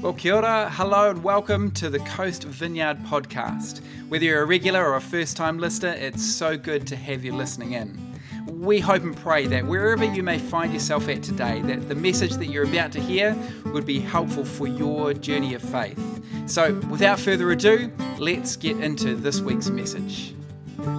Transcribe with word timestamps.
Well, 0.00 0.14
kia 0.14 0.36
ora, 0.36 0.70
hello, 0.72 1.10
and 1.10 1.22
welcome 1.22 1.70
to 1.72 1.90
the 1.90 1.98
Coast 1.98 2.44
Vineyard 2.44 3.00
podcast. 3.04 3.82
Whether 4.08 4.24
you're 4.24 4.40
a 4.40 4.46
regular 4.46 4.82
or 4.82 4.96
a 4.96 5.00
first 5.00 5.36
time 5.36 5.58
listener, 5.58 5.90
it's 5.90 6.24
so 6.24 6.56
good 6.56 6.86
to 6.86 6.96
have 6.96 7.22
you 7.22 7.34
listening 7.34 7.72
in. 7.72 8.18
We 8.46 8.80
hope 8.80 9.02
and 9.02 9.14
pray 9.14 9.46
that 9.48 9.66
wherever 9.66 10.02
you 10.02 10.22
may 10.22 10.38
find 10.38 10.72
yourself 10.72 11.06
at 11.10 11.22
today, 11.22 11.60
that 11.60 11.90
the 11.90 11.94
message 11.94 12.32
that 12.36 12.46
you're 12.46 12.64
about 12.64 12.92
to 12.92 13.00
hear 13.00 13.36
would 13.66 13.84
be 13.84 14.00
helpful 14.00 14.42
for 14.42 14.66
your 14.66 15.12
journey 15.12 15.52
of 15.52 15.60
faith. 15.60 16.00
So, 16.46 16.72
without 16.88 17.20
further 17.20 17.50
ado, 17.50 17.92
let's 18.18 18.56
get 18.56 18.80
into 18.80 19.14
this 19.14 19.42
week's 19.42 19.68
message. 19.68 20.34
So 20.78 20.94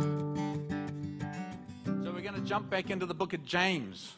we're 1.87 2.21
going 2.21 2.35
to 2.35 2.41
jump 2.41 2.69
back 2.69 2.91
into 2.91 3.07
the 3.07 3.15
book 3.15 3.33
of 3.33 3.43
James 3.45 4.13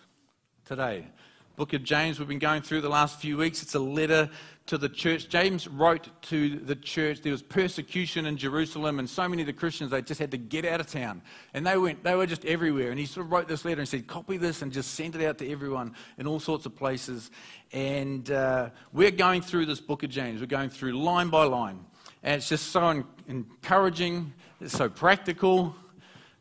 today. 0.66 1.08
Book 1.56 1.74
of 1.74 1.84
James 1.84 2.18
we've 2.18 2.28
been 2.28 2.40
going 2.40 2.64
through 2.64 2.82
the 2.82 2.90
last 2.90 3.20
few 3.20 3.38
weeks. 3.38 3.62
It's 3.62 3.76
a 3.76 3.80
letter 3.80 4.28
to 4.66 4.76
the 4.76 4.90
church. 4.90 5.30
James 5.30 5.68
wrote 5.68 6.10
to 6.24 6.58
the 6.58 6.76
church. 6.76 7.22
There 7.22 7.32
was 7.32 7.44
persecution 7.44 8.26
in 8.26 8.38
Jerusalem, 8.38 8.98
and 8.98 9.08
so 9.08 9.30
many 9.30 9.44
of 9.44 9.46
the 9.46 9.54
Christians 9.54 9.92
they 9.92 10.02
just 10.02 10.20
had 10.20 10.32
to 10.32 10.38
get 10.38 10.66
out 10.66 10.80
of 10.80 10.88
town, 10.88 11.22
and 11.54 11.64
they 11.68 11.78
went. 11.78 12.04
They 12.04 12.16
were 12.16 12.26
just 12.26 12.44
everywhere. 12.44 12.90
And 12.90 13.00
he 13.00 13.06
sort 13.06 13.28
of 13.28 13.32
wrote 13.32 13.48
this 13.48 13.66
letter 13.66 13.82
and 13.82 13.88
said, 13.88 14.08
"Copy 14.08 14.38
this 14.38 14.64
and 14.64 14.74
just 14.74 14.96
send 14.96 15.16
it 15.16 15.24
out 15.24 15.38
to 15.38 15.52
everyone 15.52 15.94
in 16.18 16.26
all 16.26 16.40
sorts 16.40 16.66
of 16.66 16.76
places." 16.76 17.30
And 17.72 18.32
uh, 18.32 18.72
we're 18.92 19.12
going 19.12 19.44
through 19.44 19.68
this 19.68 19.80
book 19.80 20.02
of 20.02 20.10
James. 20.10 20.42
We're 20.42 20.48
going 20.48 20.72
through 20.72 20.94
line 20.94 21.30
by 21.30 21.44
line, 21.44 21.86
and 22.24 22.38
it's 22.38 22.50
just 22.50 22.72
so 22.72 23.04
encouraging. 23.28 24.34
It's 24.60 24.76
so 24.76 24.90
practical, 24.90 25.76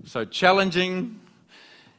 so 0.07 0.25
challenging. 0.25 1.21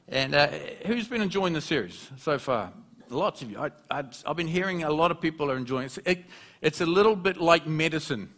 And 0.08 0.34
uh, 0.34 0.48
who's 0.88 1.08
been 1.08 1.22
enjoying 1.22 1.54
the 1.54 1.62
series 1.62 2.10
so 2.18 2.40
far? 2.40 2.74
Lots 3.14 3.42
of 3.42 3.52
you. 3.52 3.60
I, 3.90 4.04
have 4.26 4.36
been 4.36 4.48
hearing 4.48 4.84
a 4.84 4.92
lot 4.92 5.12
of 5.12 5.22
people 5.22 5.52
are 5.52 5.58
enjoying 5.58 5.86
it. 5.86 5.98
it. 6.06 6.26
It's 6.62 6.82
a 6.82 6.86
little 6.86 7.16
bit 7.16 7.38
like 7.38 7.68
medicine. 7.68 8.30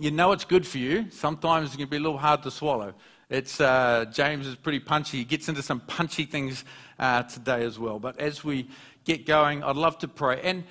You 0.00 0.10
know 0.10 0.32
it's 0.32 0.44
good 0.44 0.66
for 0.66 0.78
you. 0.78 1.10
Sometimes 1.10 1.74
it 1.74 1.78
can 1.78 1.88
be 1.88 1.98
a 1.98 2.00
little 2.00 2.18
hard 2.18 2.42
to 2.44 2.50
swallow. 2.50 2.94
It's, 3.30 3.60
uh, 3.60 4.06
James 4.12 4.46
is 4.46 4.56
pretty 4.56 4.80
punchy. 4.80 5.18
He 5.18 5.24
gets 5.24 5.48
into 5.48 5.62
some 5.62 5.80
punchy 5.80 6.24
things 6.24 6.64
uh, 6.98 7.22
today 7.24 7.64
as 7.64 7.78
well. 7.78 7.98
But 7.98 8.18
as 8.18 8.44
we 8.44 8.68
get 9.04 9.26
going, 9.26 9.62
I'd 9.62 9.76
love 9.76 9.98
to 9.98 10.08
pray. 10.08 10.40
And 10.42 10.64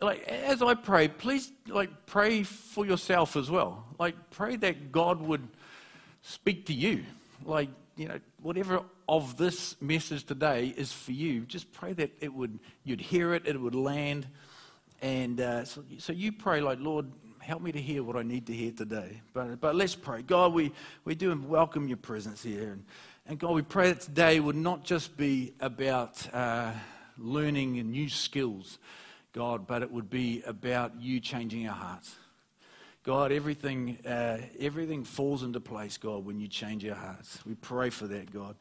like, 0.00 0.22
as 0.28 0.62
I 0.62 0.74
pray, 0.74 1.08
please 1.08 1.50
like, 1.66 2.06
pray 2.06 2.42
for 2.42 2.86
yourself 2.86 3.36
as 3.36 3.50
well. 3.50 3.84
Like, 3.98 4.30
pray 4.30 4.56
that 4.56 4.92
God 4.92 5.20
would 5.20 5.46
speak 6.22 6.66
to 6.66 6.72
you. 6.72 7.04
Like, 7.44 7.70
you 7.96 8.08
know, 8.08 8.20
whatever 8.42 8.82
of 9.08 9.38
this 9.38 9.80
message 9.80 10.24
today 10.24 10.74
is 10.76 10.92
for 10.92 11.12
you. 11.12 11.40
Just 11.46 11.72
pray 11.72 11.94
that 11.94 12.10
it 12.20 12.32
would, 12.32 12.58
you'd 12.84 13.00
hear 13.00 13.32
it, 13.32 13.46
it 13.46 13.58
would 13.58 13.74
land. 13.74 14.26
And 15.00 15.40
uh, 15.40 15.64
so, 15.64 15.82
so 15.96 16.12
you 16.12 16.30
pray, 16.30 16.60
like, 16.60 16.78
Lord, 16.80 17.06
help 17.40 17.62
me 17.62 17.72
to 17.72 17.80
hear 17.80 18.02
what 18.02 18.16
I 18.16 18.22
need 18.22 18.46
to 18.48 18.52
hear 18.52 18.72
today. 18.72 19.22
But, 19.32 19.60
but 19.60 19.74
let's 19.74 19.94
pray. 19.94 20.20
God, 20.20 20.52
we, 20.52 20.72
we 21.06 21.14
do 21.14 21.34
welcome 21.48 21.88
your 21.88 21.96
presence 21.96 22.42
here. 22.42 22.72
And, 22.72 22.84
and 23.26 23.38
God, 23.38 23.52
we 23.52 23.62
pray 23.62 23.92
that 23.92 24.02
today 24.02 24.40
would 24.40 24.56
not 24.56 24.84
just 24.84 25.16
be 25.16 25.54
about 25.60 26.22
uh, 26.34 26.72
learning 27.16 27.72
new 27.90 28.10
skills, 28.10 28.78
God, 29.32 29.66
but 29.66 29.82
it 29.82 29.90
would 29.90 30.10
be 30.10 30.42
about 30.46 31.00
you 31.00 31.20
changing 31.20 31.66
our 31.66 31.74
hearts. 31.74 32.14
God, 33.04 33.32
everything, 33.32 33.96
uh, 34.06 34.38
everything 34.58 35.02
falls 35.04 35.42
into 35.42 35.60
place, 35.60 35.96
God, 35.96 36.26
when 36.26 36.38
you 36.38 36.48
change 36.48 36.86
our 36.86 36.94
hearts. 36.94 37.38
We 37.46 37.54
pray 37.54 37.88
for 37.88 38.06
that, 38.06 38.30
God. 38.30 38.54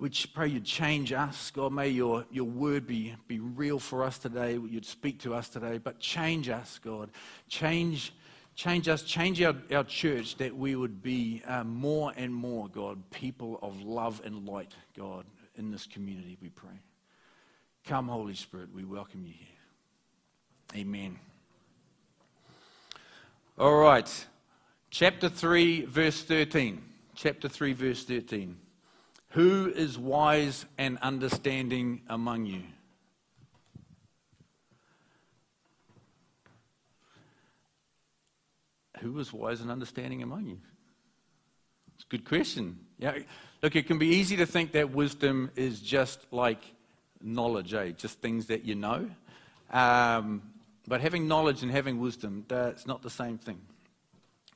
We 0.00 0.08
pray 0.32 0.48
you'd 0.48 0.64
change 0.64 1.12
us. 1.12 1.50
God, 1.50 1.74
may 1.74 1.90
your, 1.90 2.24
your 2.30 2.46
word 2.46 2.86
be, 2.86 3.14
be 3.28 3.38
real 3.38 3.78
for 3.78 4.02
us 4.02 4.18
today. 4.18 4.52
You'd 4.52 4.86
speak 4.86 5.20
to 5.20 5.34
us 5.34 5.50
today. 5.50 5.76
But 5.76 6.00
change 6.00 6.48
us, 6.48 6.80
God. 6.82 7.10
Change, 7.48 8.14
change 8.54 8.88
us. 8.88 9.02
Change 9.02 9.42
our, 9.42 9.54
our 9.70 9.84
church 9.84 10.36
that 10.36 10.56
we 10.56 10.74
would 10.74 11.02
be 11.02 11.42
uh, 11.46 11.64
more 11.64 12.14
and 12.16 12.34
more, 12.34 12.66
God, 12.68 13.10
people 13.10 13.58
of 13.60 13.82
love 13.82 14.22
and 14.24 14.48
light, 14.48 14.72
God, 14.96 15.26
in 15.56 15.70
this 15.70 15.86
community, 15.86 16.38
we 16.40 16.48
pray. 16.48 16.80
Come, 17.84 18.08
Holy 18.08 18.34
Spirit, 18.34 18.70
we 18.74 18.84
welcome 18.84 19.26
you 19.26 19.34
here. 19.36 20.80
Amen. 20.80 21.18
All 23.58 23.76
right. 23.76 24.26
Chapter 24.88 25.28
3, 25.28 25.84
verse 25.84 26.22
13. 26.22 26.80
Chapter 27.14 27.50
3, 27.50 27.74
verse 27.74 28.04
13. 28.04 28.56
Who 29.30 29.72
is 29.74 29.96
wise 29.96 30.66
and 30.76 30.98
understanding 30.98 32.02
among 32.08 32.46
you? 32.46 32.62
Who 38.98 39.18
is 39.20 39.32
wise 39.32 39.60
and 39.60 39.70
understanding 39.70 40.22
among 40.22 40.46
you? 40.46 40.58
It's 41.94 42.04
a 42.04 42.08
good 42.08 42.24
question. 42.24 42.78
Yeah, 42.98 43.18
look, 43.62 43.76
it 43.76 43.86
can 43.86 43.98
be 43.98 44.08
easy 44.08 44.36
to 44.38 44.46
think 44.46 44.72
that 44.72 44.90
wisdom 44.90 45.50
is 45.54 45.80
just 45.80 46.26
like 46.32 46.62
knowledge, 47.22 47.72
eh? 47.72 47.90
Just 47.90 48.20
things 48.20 48.46
that 48.46 48.64
you 48.64 48.74
know. 48.74 49.08
Um, 49.70 50.42
but 50.88 51.00
having 51.00 51.28
knowledge 51.28 51.62
and 51.62 51.70
having 51.70 52.00
wisdom, 52.00 52.44
that's 52.48 52.84
not 52.86 53.02
the 53.02 53.10
same 53.10 53.38
thing. 53.38 53.60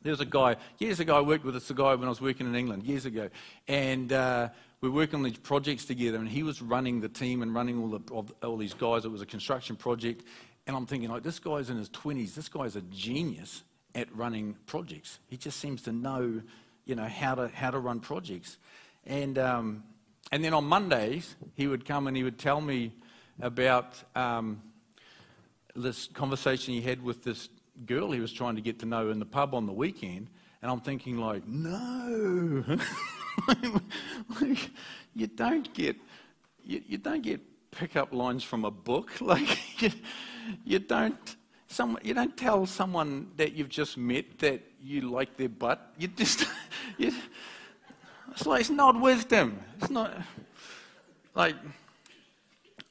There 0.05 0.11
was 0.11 0.21
a 0.21 0.27
guy, 0.27 0.57
years 0.77 1.01
ago, 1.01 1.17
I 1.17 1.23
worked 1.23 1.47
with 1.47 1.55
this 1.55 1.71
guy 1.71 1.95
when 1.95 2.05
I 2.05 2.11
was 2.11 2.21
working 2.21 2.47
in 2.47 2.55
England, 2.55 2.83
years 2.83 3.07
ago. 3.07 3.31
And 3.67 4.13
uh, 4.13 4.51
we 4.83 4.91
were 4.91 4.97
working 4.97 5.15
on 5.17 5.23
these 5.23 5.39
projects 5.39 5.87
together, 5.87 6.19
and 6.19 6.29
he 6.29 6.43
was 6.43 6.61
running 6.61 7.01
the 7.01 7.09
team 7.09 7.41
and 7.41 7.55
running 7.55 7.81
all, 7.81 7.89
the, 7.89 8.47
all 8.47 8.59
these 8.59 8.75
guys. 8.75 9.07
It 9.07 9.11
was 9.11 9.23
a 9.23 9.27
construction 9.27 9.77
project. 9.77 10.27
And 10.67 10.77
I'm 10.77 10.85
thinking, 10.85 11.09
like, 11.09 11.23
this 11.23 11.39
guy's 11.39 11.71
in 11.71 11.79
his 11.79 11.89
20s. 11.89 12.35
This 12.35 12.51
guy's 12.51 12.77
a 12.77 12.83
genius 12.83 13.63
at 13.95 14.15
running 14.15 14.57
projects. 14.67 15.21
He 15.27 15.39
just 15.39 15.59
seems 15.59 15.81
to 15.85 15.93
know, 15.93 16.43
you 16.85 16.95
know, 16.97 17.09
how 17.09 17.37
to, 17.37 17.49
how 17.49 17.71
to 17.71 17.79
run 17.79 18.01
projects. 18.01 18.59
And, 19.07 19.39
um, 19.39 19.85
and 20.31 20.45
then 20.45 20.53
on 20.53 20.65
Mondays, 20.65 21.35
he 21.55 21.67
would 21.67 21.87
come 21.87 22.09
and 22.09 22.15
he 22.15 22.25
would 22.25 22.39
tell 22.39 22.61
me 22.61 22.93
about... 23.41 23.95
Um, 24.15 24.61
this 25.77 26.07
conversation 26.07 26.73
he 26.73 26.81
had 26.81 27.03
with 27.03 27.25
this 27.25 27.49
girl 27.87 28.13
he 28.13 28.21
was 28.21 28.33
trying 28.33 28.57
to 28.57 28.63
get 28.63 28.79
to 28.81 28.87
know 28.87 29.11
in 29.11 29.19
the 29.19 29.27
pub 29.27 29.55
on 29.55 29.67
the 29.67 29.73
weekend, 29.73 30.29
and 30.63 30.71
I'm 30.71 30.81
thinking 30.81 31.19
like, 31.19 31.47
no, 31.47 32.65
you 35.15 35.27
don't 35.27 35.73
get 35.75 35.97
you, 36.63 36.83
you, 36.87 36.99
don't 36.99 37.23
get 37.23 37.41
pickup 37.71 38.15
lines 38.15 38.43
from 38.43 38.65
a 38.65 38.71
book. 38.71 39.11
Like 39.21 39.83
you, 39.83 39.91
you 40.65 40.79
don't 40.79 41.37
some, 41.67 41.99
you 42.03 42.15
don't 42.15 42.37
tell 42.37 42.67
someone 42.67 43.31
that 43.37 43.55
you've 43.55 43.69
just 43.69 43.99
met 43.99 44.39
that 44.39 44.63
you 44.81 45.03
like 45.03 45.37
their 45.37 45.49
butt. 45.49 45.93
You 45.99 46.09
just 46.09 46.47
you, 46.99 47.13
it's 48.31 48.47
like 48.47 48.61
it's 48.61 48.71
not 48.71 49.01
wisdom. 49.01 49.59
It's 49.81 49.91
not 49.91 50.13
like 51.35 51.57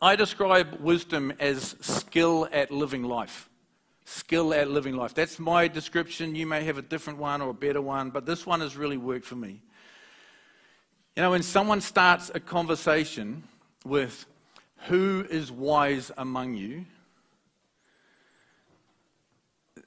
I 0.02 0.16
describe 0.16 0.80
wisdom 0.82 1.32
as 1.40 1.76
skill 1.80 2.48
at 2.52 2.72
living 2.72 3.04
life. 3.04 3.50
Skill 4.06 4.54
at 4.54 4.70
living 4.70 4.96
life. 4.96 5.14
That's 5.14 5.40
my 5.40 5.68
description. 5.68 6.36
You 6.36 6.46
may 6.46 6.64
have 6.64 6.78
a 6.78 6.82
different 6.82 7.20
one 7.20 7.42
or 7.42 7.50
a 7.50 7.54
better 7.54 7.82
one, 7.82 8.10
but 8.10 8.26
this 8.26 8.46
one 8.46 8.60
has 8.62 8.76
really 8.76 8.98
worked 8.98 9.26
for 9.26 9.36
me. 9.36 9.62
You 11.16 11.24
know, 11.24 11.32
when 11.32 11.44
someone 11.44 11.80
starts 11.80 12.32
a 12.34 12.40
conversation 12.40 13.44
with, 13.86 14.26
Who 14.88 15.26
is 15.30 15.52
wise 15.52 16.12
among 16.18 16.56
you? 16.56 16.86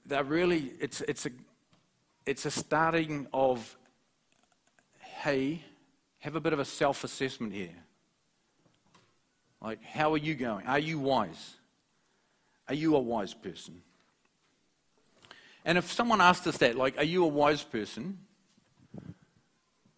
They're 0.06 0.24
really, 0.24 0.72
it's, 0.80 1.00
it's, 1.02 1.26
a, 1.26 1.30
it's 2.24 2.46
a 2.46 2.50
starting 2.50 3.26
of, 3.34 3.76
Hey, 5.00 5.62
have 6.20 6.36
a 6.36 6.40
bit 6.40 6.52
of 6.52 6.58
a 6.58 6.64
self 6.64 7.04
assessment 7.04 7.52
here. 7.52 7.74
Like, 9.60 9.82
how 9.82 10.12
are 10.12 10.18
you 10.18 10.34
going? 10.34 10.66
Are 10.66 10.78
you 10.78 10.98
wise? 10.98 11.56
Are 12.68 12.74
you 12.74 12.96
a 12.96 13.00
wise 13.00 13.34
person? 13.34 13.82
And 15.66 15.76
if 15.76 15.92
someone 15.92 16.20
asked 16.20 16.46
us 16.46 16.58
that, 16.58 16.76
like, 16.76 16.96
are 16.96 17.04
you 17.04 17.24
a 17.24 17.28
wise 17.28 17.64
person? 17.64 18.18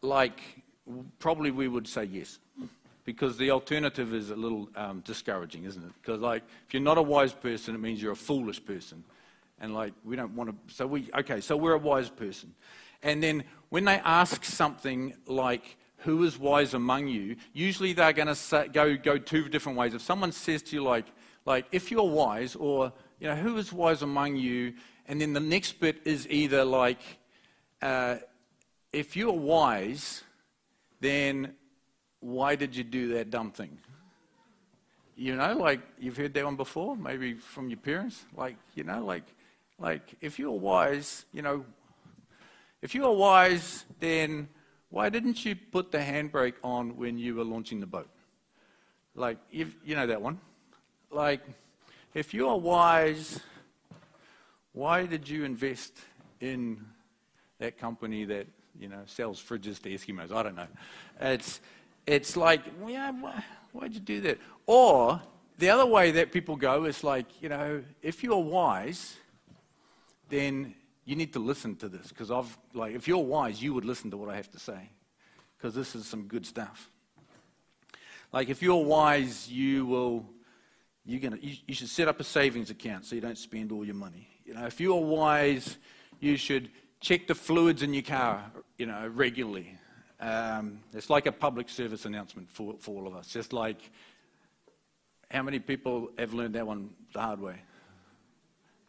Like, 0.00 0.40
probably 1.18 1.50
we 1.50 1.68
would 1.68 1.86
say 1.86 2.04
yes. 2.04 2.38
Because 3.04 3.36
the 3.36 3.50
alternative 3.50 4.14
is 4.14 4.30
a 4.30 4.36
little 4.36 4.70
um, 4.74 5.00
discouraging, 5.00 5.64
isn't 5.64 5.82
it? 5.82 5.92
Because, 6.00 6.22
like, 6.22 6.42
if 6.66 6.72
you're 6.72 6.82
not 6.82 6.96
a 6.96 7.02
wise 7.02 7.34
person, 7.34 7.74
it 7.74 7.78
means 7.78 8.02
you're 8.02 8.12
a 8.12 8.16
foolish 8.16 8.64
person. 8.64 9.04
And, 9.60 9.74
like, 9.74 9.92
we 10.04 10.16
don't 10.16 10.34
want 10.34 10.48
to. 10.50 10.74
So, 10.74 10.86
we, 10.86 11.10
okay, 11.18 11.42
so 11.42 11.54
we're 11.54 11.74
a 11.74 11.78
wise 11.78 12.08
person. 12.08 12.54
And 13.02 13.22
then 13.22 13.44
when 13.68 13.84
they 13.84 14.00
ask 14.04 14.46
something 14.46 15.14
like, 15.26 15.76
who 15.98 16.24
is 16.24 16.38
wise 16.38 16.72
among 16.72 17.08
you, 17.08 17.36
usually 17.52 17.92
they're 17.92 18.14
going 18.14 18.34
to 18.34 18.68
go, 18.72 18.96
go 18.96 19.18
two 19.18 19.50
different 19.50 19.76
ways. 19.76 19.92
If 19.92 20.00
someone 20.00 20.32
says 20.32 20.62
to 20.62 20.76
you, 20.76 20.82
like, 20.82 21.06
like, 21.44 21.66
if 21.72 21.90
you're 21.90 22.08
wise, 22.08 22.54
or, 22.56 22.90
you 23.20 23.26
know, 23.26 23.36
who 23.36 23.58
is 23.58 23.70
wise 23.70 24.00
among 24.00 24.36
you? 24.36 24.72
And 25.08 25.20
then 25.20 25.32
the 25.32 25.40
next 25.40 25.80
bit 25.80 26.02
is 26.04 26.28
either 26.28 26.64
like, 26.64 27.00
uh, 27.82 28.16
if 28.92 29.16
you're 29.16 29.32
wise, 29.32 30.22
then 31.00 31.54
why 32.20 32.54
did 32.54 32.76
you 32.76 32.84
do 32.84 33.14
that 33.14 33.30
dumb 33.30 33.50
thing? 33.50 33.78
you 35.18 35.34
know, 35.34 35.52
like 35.54 35.80
you've 35.98 36.16
heard 36.16 36.32
that 36.34 36.44
one 36.44 36.54
before, 36.54 36.96
maybe 36.96 37.34
from 37.34 37.68
your 37.68 37.78
parents. 37.78 38.24
Like, 38.36 38.56
you 38.76 38.84
know, 38.84 39.04
like, 39.04 39.24
like 39.78 40.14
if 40.20 40.38
you're 40.38 40.52
wise, 40.52 41.24
you 41.32 41.42
know, 41.42 41.64
if 42.80 42.94
you 42.94 43.04
are 43.04 43.12
wise, 43.12 43.84
then 43.98 44.48
why 44.90 45.08
didn't 45.08 45.44
you 45.44 45.56
put 45.56 45.90
the 45.90 45.98
handbrake 45.98 46.54
on 46.62 46.96
when 46.96 47.18
you 47.18 47.34
were 47.34 47.42
launching 47.42 47.80
the 47.80 47.86
boat? 47.86 48.08
Like, 49.16 49.38
you 49.50 49.66
know 49.88 50.06
that 50.06 50.22
one. 50.22 50.38
Like, 51.10 51.40
if 52.14 52.32
you 52.32 52.48
are 52.48 52.56
wise, 52.56 53.40
why 54.72 55.06
did 55.06 55.28
you 55.28 55.44
invest 55.44 55.98
in 56.40 56.84
that 57.58 57.78
company 57.78 58.24
that 58.24 58.46
you 58.78 58.88
know 58.88 59.02
sells 59.06 59.42
fridges 59.42 59.80
to 59.82 59.90
Eskimos? 59.90 60.32
I 60.32 60.42
don't 60.42 60.56
know. 60.56 60.68
It's 61.20 61.60
it's 62.06 62.36
like, 62.36 62.62
yeah, 62.86 63.10
why, 63.10 63.44
why'd 63.72 63.94
you 63.94 64.00
do 64.00 64.20
that? 64.22 64.38
Or 64.66 65.20
the 65.58 65.70
other 65.70 65.86
way 65.86 66.12
that 66.12 66.32
people 66.32 66.56
go 66.56 66.84
is 66.84 67.04
like, 67.04 67.42
you 67.42 67.48
know, 67.48 67.82
if 68.00 68.22
you're 68.22 68.42
wise, 68.42 69.16
then 70.28 70.74
you 71.04 71.16
need 71.16 71.32
to 71.32 71.38
listen 71.38 71.76
to 71.76 71.88
this 71.88 72.08
because 72.08 72.30
I've 72.30 72.56
like, 72.72 72.94
if 72.94 73.08
you're 73.08 73.18
wise, 73.18 73.62
you 73.62 73.74
would 73.74 73.84
listen 73.84 74.10
to 74.10 74.16
what 74.16 74.30
I 74.30 74.36
have 74.36 74.50
to 74.52 74.58
say 74.58 74.90
because 75.56 75.74
this 75.74 75.94
is 75.94 76.06
some 76.06 76.22
good 76.22 76.46
stuff. 76.46 76.90
Like, 78.32 78.48
if 78.48 78.62
you're 78.62 78.84
wise, 78.84 79.50
you 79.50 79.86
will 79.86 80.26
you're 81.04 81.20
gonna, 81.20 81.38
you, 81.40 81.56
you 81.66 81.74
should 81.74 81.88
set 81.88 82.06
up 82.06 82.20
a 82.20 82.24
savings 82.24 82.68
account 82.68 83.06
so 83.06 83.14
you 83.14 83.22
don't 83.22 83.38
spend 83.38 83.72
all 83.72 83.84
your 83.84 83.94
money. 83.94 84.28
You 84.48 84.54
know, 84.54 84.64
if 84.64 84.80
you're 84.80 85.00
wise, 85.00 85.76
you 86.20 86.38
should 86.38 86.70
check 87.00 87.26
the 87.26 87.34
fluids 87.34 87.82
in 87.82 87.92
your 87.92 88.02
car, 88.02 88.50
you 88.78 88.86
know, 88.86 89.06
regularly. 89.14 89.76
Um, 90.18 90.80
it's 90.94 91.10
like 91.10 91.26
a 91.26 91.32
public 91.32 91.68
service 91.68 92.06
announcement 92.06 92.48
for, 92.48 92.74
for 92.80 92.96
all 92.96 93.06
of 93.06 93.14
us. 93.14 93.28
Just 93.28 93.52
like, 93.52 93.78
how 95.30 95.42
many 95.42 95.58
people 95.58 96.10
have 96.18 96.32
learned 96.32 96.54
that 96.54 96.66
one 96.66 96.90
the 97.12 97.20
hard 97.20 97.40
way? 97.40 97.56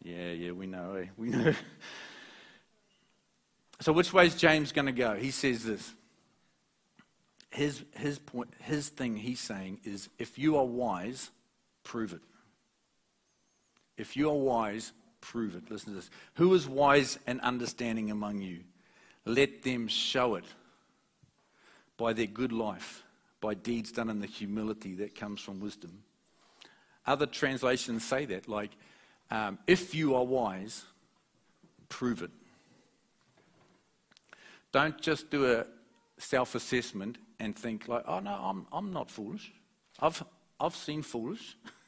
Yeah, 0.02 0.32
yeah, 0.32 0.52
we 0.52 0.66
know, 0.66 0.94
eh? 0.94 1.06
We 1.18 1.28
know. 1.28 1.54
so, 3.80 3.92
which 3.92 4.12
way 4.12 4.26
is 4.26 4.34
James 4.34 4.72
going 4.72 4.86
to 4.86 4.92
go? 4.92 5.14
He 5.14 5.30
says 5.30 5.62
this. 5.62 5.92
His, 7.50 7.84
his, 7.94 8.18
point, 8.18 8.54
his 8.60 8.88
thing 8.88 9.16
he's 9.16 9.40
saying 9.40 9.80
is 9.84 10.08
if 10.18 10.38
you 10.38 10.56
are 10.56 10.64
wise, 10.64 11.30
Prove 11.82 12.12
it. 12.12 12.20
If 13.96 14.16
you 14.16 14.30
are 14.30 14.36
wise, 14.36 14.92
prove 15.20 15.54
it. 15.56 15.70
Listen 15.70 15.90
to 15.90 15.96
this. 15.96 16.10
Who 16.34 16.54
is 16.54 16.68
wise 16.68 17.18
and 17.26 17.40
understanding 17.40 18.10
among 18.10 18.40
you? 18.40 18.60
Let 19.24 19.62
them 19.62 19.88
show 19.88 20.34
it 20.36 20.44
by 21.96 22.12
their 22.12 22.26
good 22.26 22.52
life, 22.52 23.02
by 23.40 23.54
deeds 23.54 23.92
done 23.92 24.08
in 24.08 24.20
the 24.20 24.26
humility 24.26 24.94
that 24.96 25.14
comes 25.14 25.40
from 25.40 25.60
wisdom. 25.60 26.02
Other 27.06 27.26
translations 27.26 28.04
say 28.04 28.24
that, 28.26 28.48
like, 28.48 28.70
um, 29.30 29.58
if 29.66 29.94
you 29.94 30.14
are 30.14 30.24
wise, 30.24 30.84
prove 31.88 32.22
it. 32.22 32.30
Don't 34.72 35.00
just 35.00 35.30
do 35.30 35.52
a 35.52 35.66
self 36.18 36.54
assessment 36.54 37.18
and 37.38 37.56
think, 37.56 37.88
like, 37.88 38.04
oh 38.06 38.20
no, 38.20 38.32
I'm, 38.32 38.66
I'm 38.72 38.92
not 38.92 39.10
foolish. 39.10 39.52
I've, 40.00 40.22
I've 40.58 40.76
seen 40.76 41.02
foolish. 41.02 41.56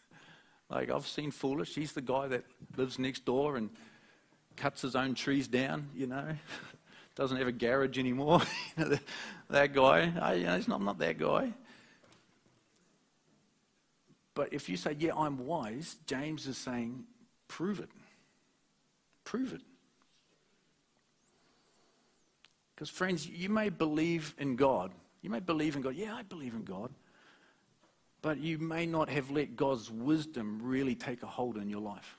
like, 0.72 0.90
I've 0.90 1.06
seen 1.06 1.30
foolish. 1.30 1.74
He's 1.74 1.92
the 1.92 2.00
guy 2.00 2.28
that 2.28 2.44
lives 2.76 2.98
next 2.98 3.24
door 3.24 3.56
and 3.56 3.68
cuts 4.56 4.82
his 4.82 4.96
own 4.96 5.14
trees 5.14 5.46
down, 5.46 5.90
you 5.94 6.06
know. 6.06 6.36
Doesn't 7.14 7.36
have 7.36 7.46
a 7.46 7.52
garage 7.52 7.98
anymore. 7.98 8.40
you 8.78 8.84
know, 8.86 8.98
that 9.50 9.74
guy. 9.74 10.12
I, 10.20 10.34
you 10.34 10.46
know, 10.46 10.56
not, 10.56 10.76
I'm 10.76 10.84
not 10.84 10.98
that 10.98 11.18
guy. 11.18 11.52
But 14.34 14.54
if 14.54 14.70
you 14.70 14.78
say, 14.78 14.96
yeah, 14.98 15.12
I'm 15.14 15.46
wise, 15.46 15.96
James 16.06 16.46
is 16.46 16.56
saying, 16.56 17.04
prove 17.48 17.80
it. 17.80 17.90
Prove 19.24 19.52
it. 19.52 19.60
Because, 22.74 22.88
friends, 22.88 23.28
you 23.28 23.50
may 23.50 23.68
believe 23.68 24.34
in 24.38 24.56
God. 24.56 24.90
You 25.20 25.28
may 25.28 25.40
believe 25.40 25.76
in 25.76 25.82
God. 25.82 25.94
Yeah, 25.94 26.14
I 26.14 26.22
believe 26.22 26.54
in 26.54 26.64
God 26.64 26.90
but 28.22 28.38
you 28.38 28.58
may 28.58 28.86
not 28.86 29.08
have 29.08 29.30
let 29.30 29.56
God's 29.56 29.90
wisdom 29.90 30.60
really 30.62 30.94
take 30.94 31.22
a 31.22 31.26
hold 31.26 31.56
in 31.56 31.68
your 31.68 31.80
life. 31.80 32.16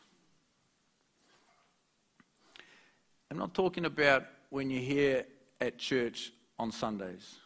I'm 3.32 3.38
not 3.38 3.54
talking 3.54 3.86
about 3.86 4.26
when 4.50 4.70
you're 4.70 4.82
here 4.82 5.26
at 5.60 5.80
church 5.80 6.32
on 6.60 6.72
Sundays, 6.72 7.38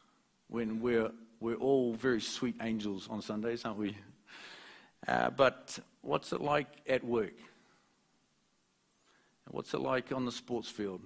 when 0.50 0.82
we're, 0.82 1.12
we're 1.40 1.56
all 1.56 1.94
very 1.94 2.20
sweet 2.20 2.56
angels 2.62 3.08
on 3.10 3.22
Sundays, 3.22 3.64
aren't 3.64 3.78
we? 3.78 3.96
Uh, 5.08 5.30
but 5.30 5.80
what's 6.02 6.34
it 6.34 6.42
like 6.42 6.68
at 6.90 7.04
work? 7.04 7.36
What's 9.50 9.74
it 9.74 9.80
like 9.80 10.12
on 10.12 10.26
the 10.26 10.32
sports 10.32 10.70
field? 10.70 11.02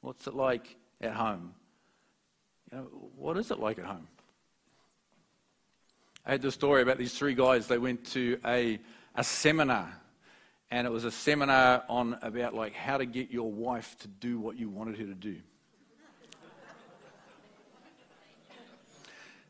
What's 0.00 0.26
it 0.26 0.34
like 0.34 0.76
at 1.00 1.12
home? 1.12 1.54
You 2.72 2.78
know, 2.78 2.84
what 3.16 3.36
is 3.36 3.50
it 3.50 3.60
like 3.60 3.78
at 3.78 3.84
home? 3.84 4.08
I 6.26 6.32
had 6.32 6.42
the 6.42 6.52
story 6.52 6.82
about 6.82 6.98
these 6.98 7.16
three 7.16 7.34
guys. 7.34 7.66
They 7.66 7.78
went 7.78 8.04
to 8.12 8.38
a, 8.44 8.78
a 9.14 9.24
seminar, 9.24 9.92
and 10.70 10.86
it 10.86 10.90
was 10.90 11.04
a 11.04 11.10
seminar 11.10 11.84
on 11.88 12.18
about 12.22 12.54
like 12.54 12.74
how 12.74 12.98
to 12.98 13.06
get 13.06 13.30
your 13.30 13.50
wife 13.50 13.96
to 14.00 14.08
do 14.08 14.38
what 14.38 14.58
you 14.58 14.68
wanted 14.68 14.98
her 14.98 15.06
to 15.06 15.14
do. 15.14 15.36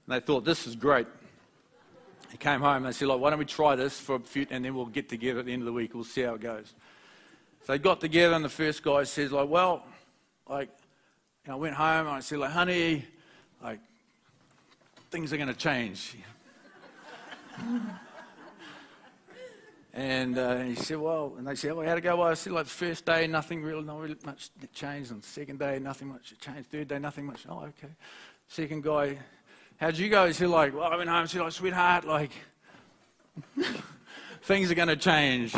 And 0.06 0.16
they 0.16 0.20
thought, 0.20 0.44
this 0.44 0.66
is 0.66 0.74
great. 0.74 1.06
He 2.30 2.38
came 2.38 2.60
home 2.60 2.76
and 2.76 2.86
they 2.86 2.92
said, 2.92 3.08
like, 3.08 3.20
why 3.20 3.30
don't 3.30 3.38
we 3.38 3.44
try 3.44 3.74
this 3.74 3.98
for 3.98 4.16
a 4.16 4.20
few, 4.20 4.46
and 4.50 4.64
then 4.64 4.74
we'll 4.74 4.86
get 4.86 5.08
together 5.08 5.40
at 5.40 5.46
the 5.46 5.52
end 5.52 5.62
of 5.62 5.66
the 5.66 5.72
week. 5.72 5.94
We'll 5.94 6.04
see 6.04 6.22
how 6.22 6.34
it 6.34 6.40
goes. 6.40 6.74
So 7.66 7.72
they 7.72 7.78
got 7.78 8.00
together, 8.00 8.34
and 8.34 8.44
the 8.44 8.48
first 8.48 8.82
guy 8.82 9.04
says, 9.04 9.32
like, 9.32 9.48
well, 9.48 9.84
like, 10.48 10.70
I 11.46 11.54
went 11.56 11.74
home 11.74 12.06
and 12.06 12.16
I 12.16 12.20
said, 12.20 12.38
like, 12.38 12.52
honey, 12.52 13.04
like, 13.62 13.80
things 15.10 15.32
are 15.32 15.36
going 15.36 15.48
to 15.48 15.54
change 15.54 16.16
and 19.92 20.38
uh, 20.38 20.58
he 20.58 20.74
said, 20.74 20.98
well, 20.98 21.34
and 21.38 21.46
they 21.46 21.54
said, 21.54 21.74
well, 21.74 21.86
how'd 21.86 21.98
it 21.98 22.02
go? 22.02 22.16
Well, 22.16 22.28
I 22.28 22.34
said, 22.34 22.52
like, 22.52 22.66
first 22.66 23.04
day, 23.04 23.26
nothing 23.26 23.62
really, 23.62 23.82
not 23.82 23.98
really 23.98 24.16
much 24.24 24.50
changed. 24.72 25.10
And 25.10 25.24
second 25.24 25.58
day, 25.58 25.78
nothing 25.78 26.08
much 26.08 26.34
changed. 26.40 26.70
Third 26.70 26.88
day, 26.88 26.98
nothing 26.98 27.26
much. 27.26 27.46
Oh, 27.48 27.60
okay. 27.60 27.92
Second 28.48 28.82
guy, 28.82 29.18
how'd 29.78 29.96
you 29.96 30.08
go? 30.08 30.26
He 30.26 30.32
said, 30.32 30.48
like, 30.48 30.74
well, 30.74 30.84
I 30.84 30.96
went 30.96 31.10
home. 31.10 31.22
He 31.22 31.28
said, 31.28 31.42
like, 31.42 31.52
sweetheart, 31.52 32.04
like, 32.04 32.32
things 34.42 34.70
are 34.70 34.74
going 34.74 34.88
to 34.88 34.96
change. 34.96 35.54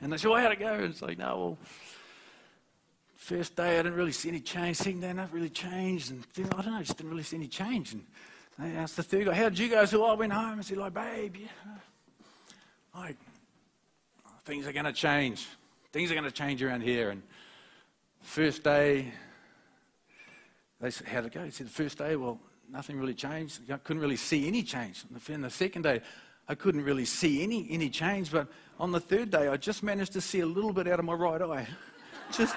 And 0.00 0.12
they 0.12 0.16
said, 0.16 0.30
well, 0.30 0.40
how'd 0.40 0.52
it 0.52 0.58
go? 0.58 0.72
And 0.72 0.84
it's 0.84 1.02
like, 1.02 1.18
no, 1.18 1.38
well, 1.38 1.58
first 3.16 3.54
day, 3.54 3.78
I 3.78 3.82
didn't 3.82 3.94
really 3.94 4.12
see 4.12 4.28
any 4.28 4.40
change. 4.40 4.78
Second 4.78 5.00
day, 5.00 5.12
nothing 5.12 5.34
really 5.34 5.50
changed. 5.50 6.10
And 6.10 6.24
I 6.36 6.62
don't 6.62 6.72
know, 6.72 6.82
just 6.82 6.96
didn't 6.96 7.10
really 7.10 7.22
see 7.22 7.36
any 7.36 7.46
change. 7.46 7.92
And 7.92 8.04
I 8.58 8.68
asked 8.68 8.96
the 8.96 9.02
third 9.02 9.26
guy, 9.26 9.34
how 9.34 9.48
did 9.48 9.58
you 9.58 9.68
go? 9.68 9.84
So 9.84 10.04
I 10.04 10.14
went 10.14 10.32
home 10.32 10.54
and 10.54 10.64
said, 10.64 10.78
like, 10.78 10.94
babe, 10.94 11.36
like, 12.94 13.16
things 14.44 14.66
are 14.66 14.72
going 14.72 14.84
to 14.84 14.92
change. 14.92 15.46
Things 15.92 16.10
are 16.10 16.14
going 16.14 16.24
to 16.24 16.30
change 16.30 16.62
around 16.62 16.82
here. 16.82 17.10
And 17.10 17.22
first 18.20 18.62
day, 18.62 19.12
they 20.80 20.90
said, 20.90 21.08
how'd 21.08 21.26
it 21.26 21.32
go? 21.32 21.44
He 21.44 21.50
said, 21.50 21.66
the 21.66 21.72
first 21.72 21.98
day, 21.98 22.16
well, 22.16 22.38
nothing 22.70 22.98
really 22.98 23.14
changed. 23.14 23.60
I 23.70 23.76
couldn't 23.78 24.02
really 24.02 24.16
see 24.16 24.46
any 24.46 24.62
change. 24.62 25.04
And 25.28 25.44
the 25.44 25.50
second 25.50 25.82
day, 25.82 26.00
I 26.48 26.54
couldn't 26.54 26.82
really 26.82 27.04
see 27.04 27.42
any, 27.42 27.66
any 27.70 27.88
change. 27.88 28.30
But 28.30 28.48
on 28.78 28.90
the 28.92 29.00
third 29.00 29.30
day, 29.30 29.48
I 29.48 29.56
just 29.56 29.82
managed 29.82 30.12
to 30.14 30.20
see 30.20 30.40
a 30.40 30.46
little 30.46 30.72
bit 30.72 30.88
out 30.88 30.98
of 30.98 31.04
my 31.04 31.14
right 31.14 31.40
eye. 31.40 31.68
just. 32.32 32.54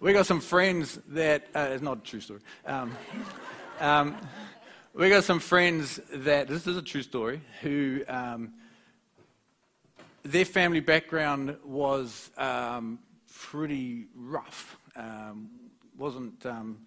We 0.00 0.14
got 0.14 0.24
some 0.24 0.40
friends 0.40 0.98
that, 1.08 1.46
uh, 1.54 1.68
it's 1.72 1.82
not 1.82 1.98
a 1.98 2.00
true 2.00 2.20
story. 2.20 2.40
Um, 2.64 2.96
um, 3.80 4.16
we 4.94 5.10
got 5.10 5.24
some 5.24 5.40
friends 5.40 6.00
that, 6.10 6.48
this 6.48 6.66
is 6.66 6.76
a 6.78 6.82
true 6.82 7.02
story, 7.02 7.42
who 7.60 8.02
um, 8.08 8.54
their 10.22 10.46
family 10.46 10.80
background 10.80 11.54
was 11.62 12.30
um, 12.38 12.98
pretty 13.30 14.06
rough. 14.16 14.78
Um, 14.96 15.50
wasn't 15.98 16.46
um, 16.46 16.78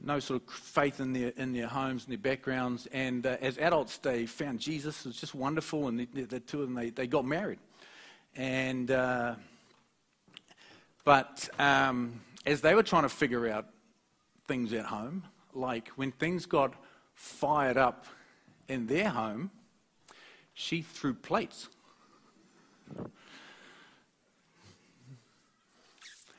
no 0.00 0.18
sort 0.18 0.42
of 0.42 0.52
faith 0.54 1.00
in 1.00 1.12
their 1.12 1.32
in 1.36 1.52
their 1.52 1.66
homes 1.66 2.04
and 2.04 2.12
their 2.12 2.18
backgrounds. 2.18 2.88
And 2.92 3.26
uh, 3.26 3.36
as 3.42 3.58
adults, 3.58 3.98
they 3.98 4.24
found 4.24 4.58
Jesus. 4.58 5.04
It 5.04 5.08
was 5.08 5.20
just 5.20 5.34
wonderful, 5.34 5.88
and 5.88 6.00
the, 6.00 6.22
the 6.24 6.40
two 6.40 6.62
of 6.62 6.68
them 6.68 6.74
they, 6.74 6.90
they 6.90 7.06
got 7.06 7.26
married. 7.26 7.58
And 8.36 8.90
uh, 8.90 9.34
but 11.04 11.48
um, 11.58 12.20
as 12.48 12.62
they 12.62 12.74
were 12.74 12.82
trying 12.82 13.02
to 13.02 13.10
figure 13.10 13.46
out 13.46 13.66
things 14.46 14.72
at 14.72 14.86
home, 14.86 15.22
like 15.54 15.88
when 15.90 16.10
things 16.12 16.46
got 16.46 16.72
fired 17.14 17.76
up 17.76 18.06
in 18.68 18.86
their 18.86 19.10
home, 19.10 19.50
she 20.54 20.80
threw 20.80 21.12
plates. 21.12 21.68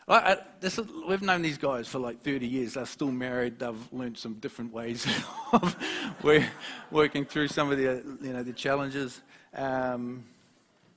I, 0.07 0.15
I, 0.15 0.37
this 0.59 0.79
is, 0.79 0.87
we've 1.07 1.21
known 1.21 1.43
these 1.43 1.59
guys 1.59 1.87
for 1.87 1.99
like 1.99 2.21
30 2.21 2.47
years. 2.47 2.73
They're 2.73 2.87
still 2.87 3.11
married. 3.11 3.59
They've 3.59 3.93
learned 3.93 4.17
some 4.17 4.33
different 4.35 4.73
ways 4.73 5.05
of 5.53 5.75
working 6.89 7.23
through 7.23 7.49
some 7.49 7.71
of 7.71 7.77
the, 7.77 8.03
you 8.19 8.33
know, 8.33 8.41
the 8.41 8.53
challenges. 8.53 9.21
Um, 9.53 10.23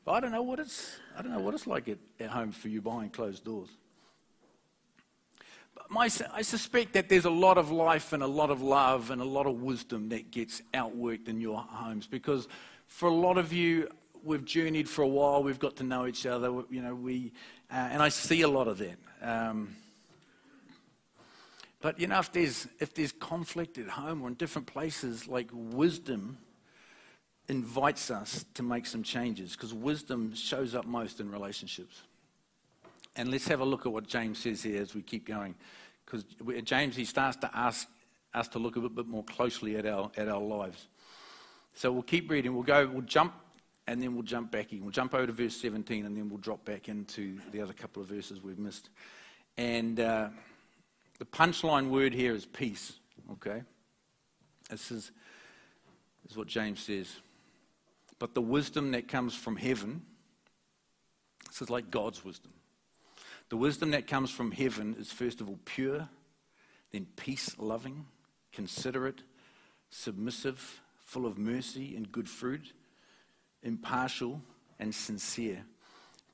but 0.07 0.13
I 0.13 0.21
don't 0.21 0.33
know 0.33 0.43
what 0.43 0.59
it's, 0.59 0.97
I 1.19 1.21
don't 1.21 1.33
know 1.33 1.41
what 1.41 1.53
it's 1.53 1.67
like 1.67 1.89
at, 1.89 1.99
at 2.19 2.31
home 2.31 2.51
for 2.51 2.69
you 2.69 2.81
behind 2.81 3.13
closed 3.13 3.45
doors. 3.45 3.69
My, 5.89 6.09
I 6.33 6.43
suspect 6.43 6.95
that 6.95 7.09
there's 7.09 7.27
a 7.27 7.31
lot 7.31 7.59
of 7.59 7.71
life 7.71 8.13
and 8.13 8.23
a 8.23 8.27
lot 8.27 8.51
of 8.51 8.63
love 8.63 9.11
and 9.11 9.21
a 9.21 9.27
lot 9.27 9.47
of 9.47 9.61
wisdom 9.61 10.09
that 10.09 10.31
gets 10.31 10.63
outworked 10.73 11.29
in 11.29 11.41
your 11.41 11.59
homes 11.59 12.07
because 12.07 12.49
for 12.87 13.09
a 13.09 13.15
lot 13.15 13.39
of 13.39 13.53
you, 13.53 13.89
we've 14.25 14.45
journeyed 14.45 14.89
for 14.89 15.03
a 15.03 15.09
while. 15.09 15.43
We've 15.43 15.59
got 15.59 15.77
to 15.77 15.85
know 15.85 16.07
each 16.07 16.27
other. 16.27 16.49
You 16.71 16.83
know, 16.83 16.95
we, 16.95 17.33
uh, 17.71 17.75
and 17.75 18.03
I 18.03 18.09
see 18.09 18.43
a 18.43 18.49
lot 18.49 18.69
of 18.69 18.79
that. 18.79 18.99
Um, 19.23 19.77
but 21.81 21.99
you 21.99 22.07
know, 22.07 22.21
if 22.21 22.33
there's 22.33 22.69
if 22.79 22.95
there's 22.95 23.13
conflict 23.13 23.77
at 23.77 23.89
home 23.89 24.23
or 24.23 24.29
in 24.29 24.35
different 24.35 24.69
places, 24.69 25.27
like 25.27 25.49
wisdom 25.53 26.39
invites 27.49 28.11
us 28.11 28.45
to 28.55 28.63
make 28.63 28.87
some 28.87 29.03
changes 29.03 29.53
because 29.53 29.75
wisdom 29.75 30.33
shows 30.35 30.75
up 30.75 30.87
most 30.87 31.19
in 31.19 31.31
relationships. 31.31 32.03
And 33.17 33.31
let's 33.31 33.47
have 33.49 33.61
a 33.61 33.65
look 33.65 33.87
at 33.87 33.93
what 33.93 34.07
James 34.07 34.39
says 34.39 34.63
here 34.63 34.81
as 34.81 34.95
we 34.95 35.03
keep 35.03 35.27
going. 35.27 35.55
Because 36.05 36.25
James, 36.65 36.97
he 36.97 37.05
starts 37.05 37.37
to 37.39 37.51
ask 37.55 37.89
us 38.35 38.49
to 38.49 38.59
look 38.59 38.77
a 38.77 38.81
bit 38.89 39.07
more 39.07 39.25
closely 39.25 39.77
at 39.77 39.87
our, 39.87 40.11
at 40.17 40.29
our 40.29 40.41
lives. 40.41 40.87
So 41.75 41.93
we'll 41.93 42.03
keep 42.03 42.31
reading. 42.31 42.55
We'll 42.55 42.63
go, 42.63 42.87
we'll 42.87 43.03
jump, 43.03 43.35
and 43.87 44.01
then 44.01 44.15
we'll 44.15 44.23
jump 44.23 44.51
back 44.51 44.73
in. 44.73 44.83
We'll 44.83 44.91
jump 44.91 45.15
over 45.15 45.27
to 45.27 45.33
verse 45.33 45.57
17, 45.57 46.07
and 46.07 46.17
then 46.17 46.29
we'll 46.29 46.39
drop 46.39 46.65
back 46.65 46.89
into 46.89 47.39
the 47.51 47.61
other 47.61 47.73
couple 47.73 48.03
of 48.03 48.09
verses 48.09 48.43
we've 48.43 48.59
missed. 48.59 48.89
And 49.57 50.01
uh, 50.01 50.29
the 51.19 51.25
punchline 51.25 51.89
word 51.89 52.15
here 52.15 52.35
is 52.35 52.47
peace, 52.47 52.95
okay? 53.33 53.63
This 54.71 54.91
is, 54.91 55.11
this 56.23 56.33
is 56.33 56.37
what 56.37 56.47
James 56.47 56.81
says. 56.81 57.09
But 58.19 58.35
the 58.35 58.43
wisdom 58.43 58.93
that 58.93 59.09
comes 59.09 59.35
from 59.35 59.57
heaven, 59.57 60.03
this 61.49 61.61
is 61.61 61.71
like 61.71 61.91
God's 61.91 62.25
wisdom. 62.25 62.53
The 63.53 63.59
wisdom 63.59 63.91
that 63.91 64.07
comes 64.07 64.31
from 64.31 64.51
heaven 64.51 64.97
is 64.99 65.13
first 65.13 65.43
of 65.43 65.49
all 65.51 65.59
pure, 65.67 66.09
then 66.91 67.07
peace 67.17 67.55
loving, 67.59 68.07
considerate, 68.51 69.21
submissive, 69.91 70.81
full 71.05 71.27
of 71.27 71.37
mercy 71.37 71.95
and 71.95 72.11
good 72.11 72.31
fruit, 72.31 72.73
impartial 73.63 74.41
and 74.79 74.95
sincere. 74.95 75.67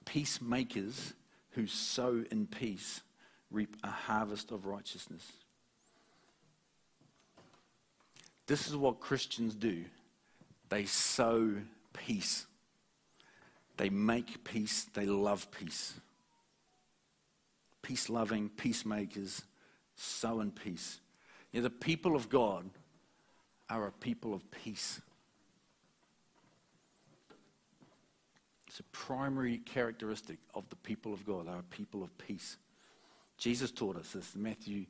Peacemakers 0.05 1.15
who 1.51 1.67
sow 1.67 2.23
in 2.31 2.47
peace 2.47 3.01
reap 3.51 3.75
a 3.83 3.91
harvest 3.91 4.53
of 4.53 4.65
righteousness. 4.65 5.27
This 8.47 8.69
is 8.69 8.77
what 8.77 9.01
Christians 9.01 9.57
do. 9.57 9.87
They 10.69 10.85
sow 10.85 11.57
peace. 11.93 12.47
They 13.77 13.89
make 13.89 14.45
peace, 14.45 14.85
they 14.95 15.07
love 15.07 15.51
peace. 15.51 15.95
Peace 17.89 18.11
loving, 18.11 18.51
peacemakers, 18.51 19.45
sow 19.97 20.41
in 20.41 20.51
peace. 20.51 21.01
You 21.53 21.61
know, 21.61 21.65
the 21.65 21.71
people 21.71 22.17
of 22.17 22.29
God 22.29 22.69
are 23.71 23.87
a 23.87 23.93
people 23.93 24.35
of 24.35 24.51
peace. 24.51 25.01
It's 28.67 28.79
a 28.79 28.83
primary 28.93 29.57
characteristic 29.65 30.37
of 30.55 30.69
the 30.69 30.77
people 30.77 31.15
of 31.15 31.25
God. 31.25 31.47
They 31.47 31.53
are 31.53 31.61
a 31.61 31.75
people 31.75 32.03
of 32.03 32.11
peace. 32.19 32.59
Jesus 33.39 33.71
taught 33.71 33.97
us 33.97 34.13
this 34.13 34.35
in 34.35 34.43
Matthew 34.43 34.85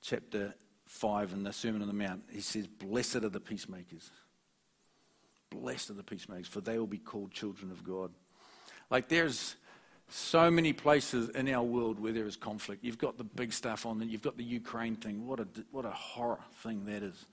chapter 0.00 0.54
5 0.86 1.34
in 1.34 1.42
the 1.42 1.52
Sermon 1.52 1.82
on 1.82 1.88
the 1.88 1.92
Mount. 1.92 2.22
He 2.32 2.40
says, 2.40 2.66
Blessed 2.66 3.16
are 3.16 3.28
the 3.28 3.40
peacemakers. 3.40 4.10
Blessed 5.50 5.90
are 5.90 5.94
the 5.94 6.02
peacemakers, 6.02 6.48
for 6.48 6.62
they 6.62 6.78
will 6.78 6.86
be 6.86 6.96
called 6.96 7.30
children 7.30 7.70
of 7.70 7.84
God. 7.84 8.10
Like 8.90 9.10
there's 9.10 9.56
so 10.08 10.50
many 10.50 10.72
places 10.72 11.28
in 11.30 11.48
our 11.48 11.62
world 11.62 12.00
where 12.00 12.12
there 12.12 12.26
is 12.26 12.36
conflict. 12.36 12.82
You've 12.82 12.98
got 12.98 13.18
the 13.18 13.24
big 13.24 13.52
stuff 13.52 13.84
on. 13.86 14.06
You've 14.08 14.22
got 14.22 14.36
the 14.36 14.44
Ukraine 14.44 14.96
thing. 14.96 15.26
What 15.26 15.40
a, 15.40 15.48
what 15.70 15.84
a 15.84 15.90
horror 15.90 16.40
thing 16.62 16.84
that 16.86 17.02
is. 17.02 17.26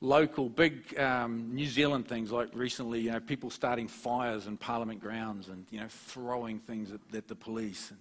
Local, 0.00 0.48
big 0.48 0.98
um, 0.98 1.54
New 1.54 1.66
Zealand 1.66 2.08
things 2.08 2.32
like 2.32 2.48
recently, 2.54 3.00
you 3.00 3.12
know, 3.12 3.20
people 3.20 3.50
starting 3.50 3.88
fires 3.88 4.46
in 4.46 4.56
Parliament 4.56 5.00
grounds 5.00 5.48
and, 5.48 5.64
you 5.70 5.80
know, 5.80 5.86
throwing 5.88 6.58
things 6.58 6.92
at, 6.92 7.00
at 7.14 7.28
the 7.28 7.36
police. 7.36 7.90
And, 7.90 8.00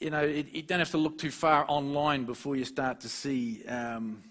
you 0.00 0.10
know, 0.10 0.22
it, 0.22 0.48
you 0.52 0.62
don't 0.62 0.78
have 0.78 0.90
to 0.92 0.98
look 0.98 1.18
too 1.18 1.30
far 1.30 1.64
online 1.68 2.24
before 2.24 2.56
you 2.56 2.64
start 2.64 3.00
to 3.00 3.08
see 3.08 3.62
um, 3.66 4.22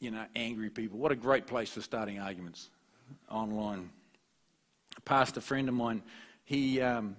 you 0.00 0.10
know, 0.10 0.24
angry 0.34 0.70
people. 0.70 0.98
What 0.98 1.12
a 1.12 1.16
great 1.16 1.46
place 1.46 1.70
for 1.70 1.80
starting 1.80 2.18
arguments 2.18 2.70
online. 3.30 3.90
A 4.96 5.00
pastor 5.02 5.40
friend 5.40 5.68
of 5.68 5.74
mine, 5.74 6.02
he, 6.46 6.80
um, 6.80 7.16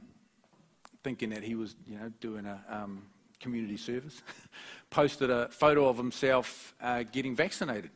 thinking 1.03 1.29
that 1.29 1.43
he 1.43 1.53
was, 1.53 1.75
you 1.85 1.99
know, 1.99 2.11
doing 2.21 2.45
a 2.45 2.59
um, 2.69 3.03
community 3.39 3.77
service, 3.77 4.23
posted 4.89 5.29
a 5.29 5.49
photo 5.49 5.87
of 5.87 5.97
himself 5.97 6.73
uh, 6.81 7.03
getting 7.03 7.35
vaccinated. 7.35 7.91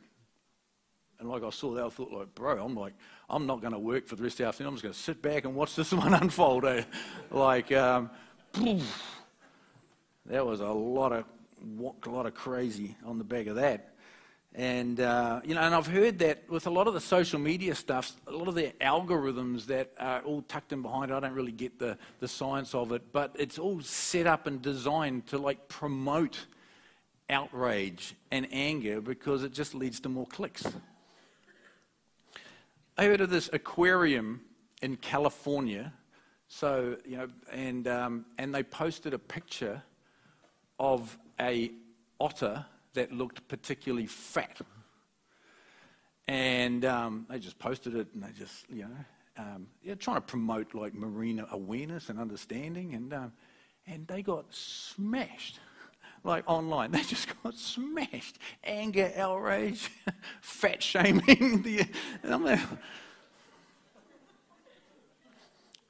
And 1.18 1.28
like 1.30 1.42
I 1.42 1.50
saw 1.50 1.72
that, 1.74 1.84
I 1.84 1.88
thought, 1.88 2.12
like, 2.12 2.34
bro, 2.34 2.62
I'm 2.62 2.74
like, 2.74 2.92
I'm 3.30 3.46
not 3.46 3.62
going 3.62 3.72
to 3.72 3.78
work 3.78 4.06
for 4.06 4.16
the 4.16 4.22
rest 4.22 4.34
of 4.34 4.44
the 4.44 4.48
afternoon. 4.48 4.68
I'm 4.68 4.74
just 4.74 4.82
going 4.82 4.92
to 4.92 4.98
sit 4.98 5.22
back 5.22 5.44
and 5.44 5.54
watch 5.54 5.74
this 5.76 5.92
one 5.92 6.12
unfold. 6.12 6.66
Eh? 6.66 6.84
like, 7.30 7.72
um, 7.72 8.10
that 10.26 10.44
was 10.44 10.60
a 10.60 10.66
lot 10.66 11.12
of, 11.12 11.24
a 12.04 12.10
lot 12.10 12.26
of 12.26 12.34
crazy 12.34 12.94
on 13.06 13.16
the 13.16 13.24
back 13.24 13.46
of 13.46 13.56
that. 13.56 13.91
And, 14.54 15.00
uh, 15.00 15.40
you 15.44 15.54
know, 15.54 15.62
and 15.62 15.74
I've 15.74 15.86
heard 15.86 16.18
that 16.18 16.48
with 16.50 16.66
a 16.66 16.70
lot 16.70 16.86
of 16.86 16.92
the 16.92 17.00
social 17.00 17.38
media 17.38 17.74
stuff, 17.74 18.12
a 18.26 18.32
lot 18.32 18.48
of 18.48 18.54
the 18.54 18.74
algorithms 18.82 19.64
that 19.66 19.92
are 19.98 20.20
all 20.20 20.42
tucked 20.42 20.72
in 20.72 20.82
behind 20.82 21.10
it, 21.10 21.14
I 21.14 21.20
don't 21.20 21.32
really 21.32 21.52
get 21.52 21.78
the, 21.78 21.96
the 22.20 22.28
science 22.28 22.74
of 22.74 22.92
it, 22.92 23.12
but 23.12 23.34
it's 23.38 23.58
all 23.58 23.80
set 23.80 24.26
up 24.26 24.46
and 24.46 24.60
designed 24.60 25.26
to 25.28 25.38
like 25.38 25.68
promote 25.68 26.46
outrage 27.30 28.14
and 28.30 28.46
anger 28.52 29.00
because 29.00 29.42
it 29.42 29.54
just 29.54 29.74
leads 29.74 30.00
to 30.00 30.10
more 30.10 30.26
clicks. 30.26 30.66
I 32.98 33.06
heard 33.06 33.22
of 33.22 33.30
this 33.30 33.48
aquarium 33.54 34.42
in 34.82 34.96
California, 34.96 35.94
so, 36.48 36.98
you 37.06 37.16
know, 37.16 37.28
and, 37.50 37.88
um, 37.88 38.26
and 38.36 38.54
they 38.54 38.62
posted 38.62 39.14
a 39.14 39.18
picture 39.18 39.82
of 40.78 41.16
a 41.40 41.70
otter 42.20 42.66
that 42.94 43.12
looked 43.12 43.46
particularly 43.48 44.06
fat. 44.06 44.60
And 46.28 46.84
um, 46.84 47.26
they 47.28 47.38
just 47.38 47.58
posted 47.58 47.94
it 47.94 48.08
and 48.14 48.22
they 48.22 48.30
just, 48.32 48.68
you 48.70 48.82
know, 48.82 48.96
um, 49.38 49.66
yeah, 49.82 49.94
trying 49.94 50.16
to 50.16 50.22
promote 50.22 50.74
like 50.74 50.94
marine 50.94 51.44
awareness 51.50 52.08
and 52.08 52.18
understanding. 52.18 52.94
And, 52.94 53.12
um, 53.12 53.32
and 53.86 54.06
they 54.06 54.22
got 54.22 54.46
smashed, 54.50 55.58
like 56.24 56.44
online. 56.46 56.92
They 56.92 57.02
just 57.02 57.28
got 57.42 57.56
smashed. 57.56 58.38
Anger, 58.62 59.12
outrage, 59.16 59.90
fat 60.40 60.82
shaming. 60.82 61.62
the, 61.62 61.86
and 62.22 62.34
I'm 62.34 62.44
like, 62.44 62.60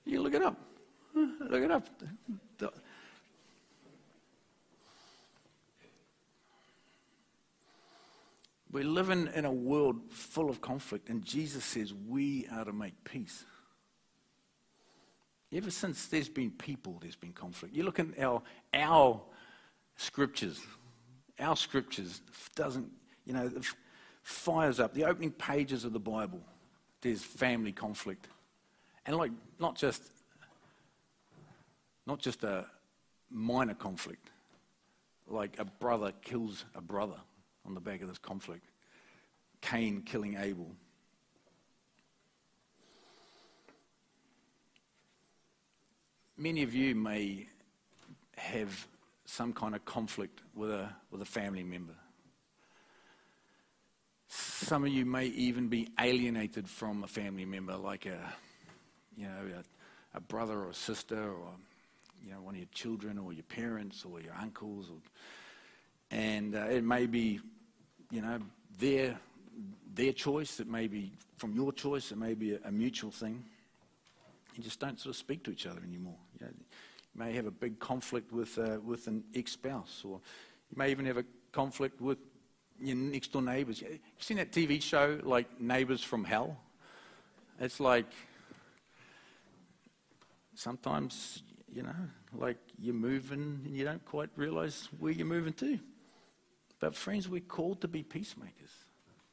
you 0.04 0.20
look 0.20 0.34
it 0.34 0.42
up. 0.42 0.56
Look 1.14 1.62
it 1.62 1.70
up. 1.70 1.86
We're 8.72 8.84
living 8.84 9.28
in 9.34 9.44
a 9.44 9.52
world 9.52 10.00
full 10.10 10.48
of 10.48 10.62
conflict, 10.62 11.10
and 11.10 11.22
Jesus 11.22 11.62
says 11.62 11.92
we 11.92 12.46
are 12.50 12.64
to 12.64 12.72
make 12.72 13.04
peace. 13.04 13.44
Ever 15.52 15.70
since 15.70 16.06
there's 16.06 16.30
been 16.30 16.50
people, 16.50 16.96
there's 17.02 17.14
been 17.14 17.34
conflict. 17.34 17.74
You 17.74 17.82
look 17.82 17.98
at 17.98 18.06
our, 18.18 18.40
our 18.72 19.20
scriptures, 19.96 20.58
our 21.38 21.54
scriptures 21.54 22.22
doesn't, 22.56 22.90
you 23.26 23.34
know, 23.34 23.52
fires 24.22 24.80
up. 24.80 24.94
The 24.94 25.04
opening 25.04 25.32
pages 25.32 25.84
of 25.84 25.92
the 25.92 26.00
Bible, 26.00 26.40
there's 27.02 27.22
family 27.22 27.72
conflict. 27.72 28.26
And 29.04 29.16
like, 29.16 29.32
not 29.58 29.76
just, 29.76 30.02
not 32.06 32.20
just 32.20 32.42
a 32.42 32.64
minor 33.30 33.74
conflict, 33.74 34.30
like 35.28 35.58
a 35.58 35.66
brother 35.66 36.12
kills 36.22 36.64
a 36.74 36.80
brother 36.80 37.20
on 37.66 37.74
the 37.74 37.80
back 37.80 38.02
of 38.02 38.08
this 38.08 38.18
conflict. 38.18 38.66
Cain 39.60 40.02
killing 40.02 40.36
Abel. 40.36 40.70
Many 46.36 46.62
of 46.62 46.74
you 46.74 46.94
may 46.94 47.46
have 48.36 48.86
some 49.24 49.52
kind 49.52 49.74
of 49.74 49.84
conflict 49.84 50.40
with 50.54 50.70
a, 50.70 50.88
with 51.10 51.22
a 51.22 51.26
family 51.26 51.62
member. 51.62 51.94
Some 54.28 54.84
of 54.84 54.90
you 54.90 55.04
may 55.04 55.26
even 55.26 55.68
be 55.68 55.88
alienated 56.00 56.68
from 56.68 57.04
a 57.04 57.06
family 57.06 57.44
member, 57.44 57.76
like 57.76 58.06
a, 58.06 58.18
you 59.16 59.26
know, 59.26 59.60
a, 60.14 60.16
a 60.16 60.20
brother 60.20 60.58
or 60.58 60.70
a 60.70 60.74
sister 60.74 61.30
or 61.30 61.50
you 62.24 62.32
know, 62.32 62.40
one 62.40 62.54
of 62.54 62.58
your 62.58 62.68
children 62.72 63.18
or 63.18 63.32
your 63.32 63.42
parents 63.44 64.04
or 64.04 64.20
your 64.20 64.34
uncles, 64.40 64.88
or, 64.90 64.96
and 66.10 66.54
uh, 66.54 66.66
it 66.66 66.84
may 66.84 67.06
be, 67.06 67.40
you 68.12 68.20
know, 68.20 68.38
their 68.78 69.18
their 69.94 70.12
choice. 70.12 70.60
It 70.60 70.68
may 70.68 70.86
be 70.86 71.12
from 71.38 71.54
your 71.54 71.72
choice. 71.72 72.12
It 72.12 72.18
may 72.18 72.34
be 72.34 72.54
a, 72.54 72.58
a 72.66 72.70
mutual 72.70 73.10
thing. 73.10 73.42
You 74.54 74.62
just 74.62 74.78
don't 74.78 75.00
sort 75.00 75.14
of 75.14 75.16
speak 75.16 75.42
to 75.44 75.50
each 75.50 75.66
other 75.66 75.80
anymore. 75.84 76.18
You, 76.38 76.46
know, 76.46 76.52
you 76.52 77.24
may 77.24 77.32
have 77.32 77.46
a 77.46 77.50
big 77.50 77.80
conflict 77.80 78.30
with 78.30 78.58
uh, 78.58 78.78
with 78.84 79.06
an 79.06 79.24
ex-spouse, 79.34 80.02
or 80.04 80.20
you 80.70 80.76
may 80.76 80.90
even 80.90 81.06
have 81.06 81.16
a 81.16 81.24
conflict 81.50 82.00
with 82.00 82.18
your 82.80 82.96
next 82.96 83.32
door 83.32 83.42
neighbours. 83.42 83.80
You've 83.80 84.00
seen 84.18 84.36
that 84.36 84.52
TV 84.52 84.80
show 84.82 85.18
like 85.22 85.60
Neighbours 85.60 86.02
from 86.02 86.24
Hell? 86.24 86.56
It's 87.60 87.80
like 87.80 88.12
sometimes, 90.54 91.42
you 91.72 91.82
know, 91.82 91.94
like 92.34 92.58
you're 92.78 92.94
moving 92.94 93.60
and 93.64 93.76
you 93.76 93.84
don't 93.84 94.04
quite 94.04 94.30
realize 94.36 94.88
where 94.98 95.12
you're 95.12 95.26
moving 95.26 95.52
to. 95.54 95.78
But, 96.82 96.96
friends, 96.96 97.28
we're 97.28 97.38
called 97.38 97.80
to 97.82 97.88
be 97.88 98.02
peacemakers. 98.02 98.72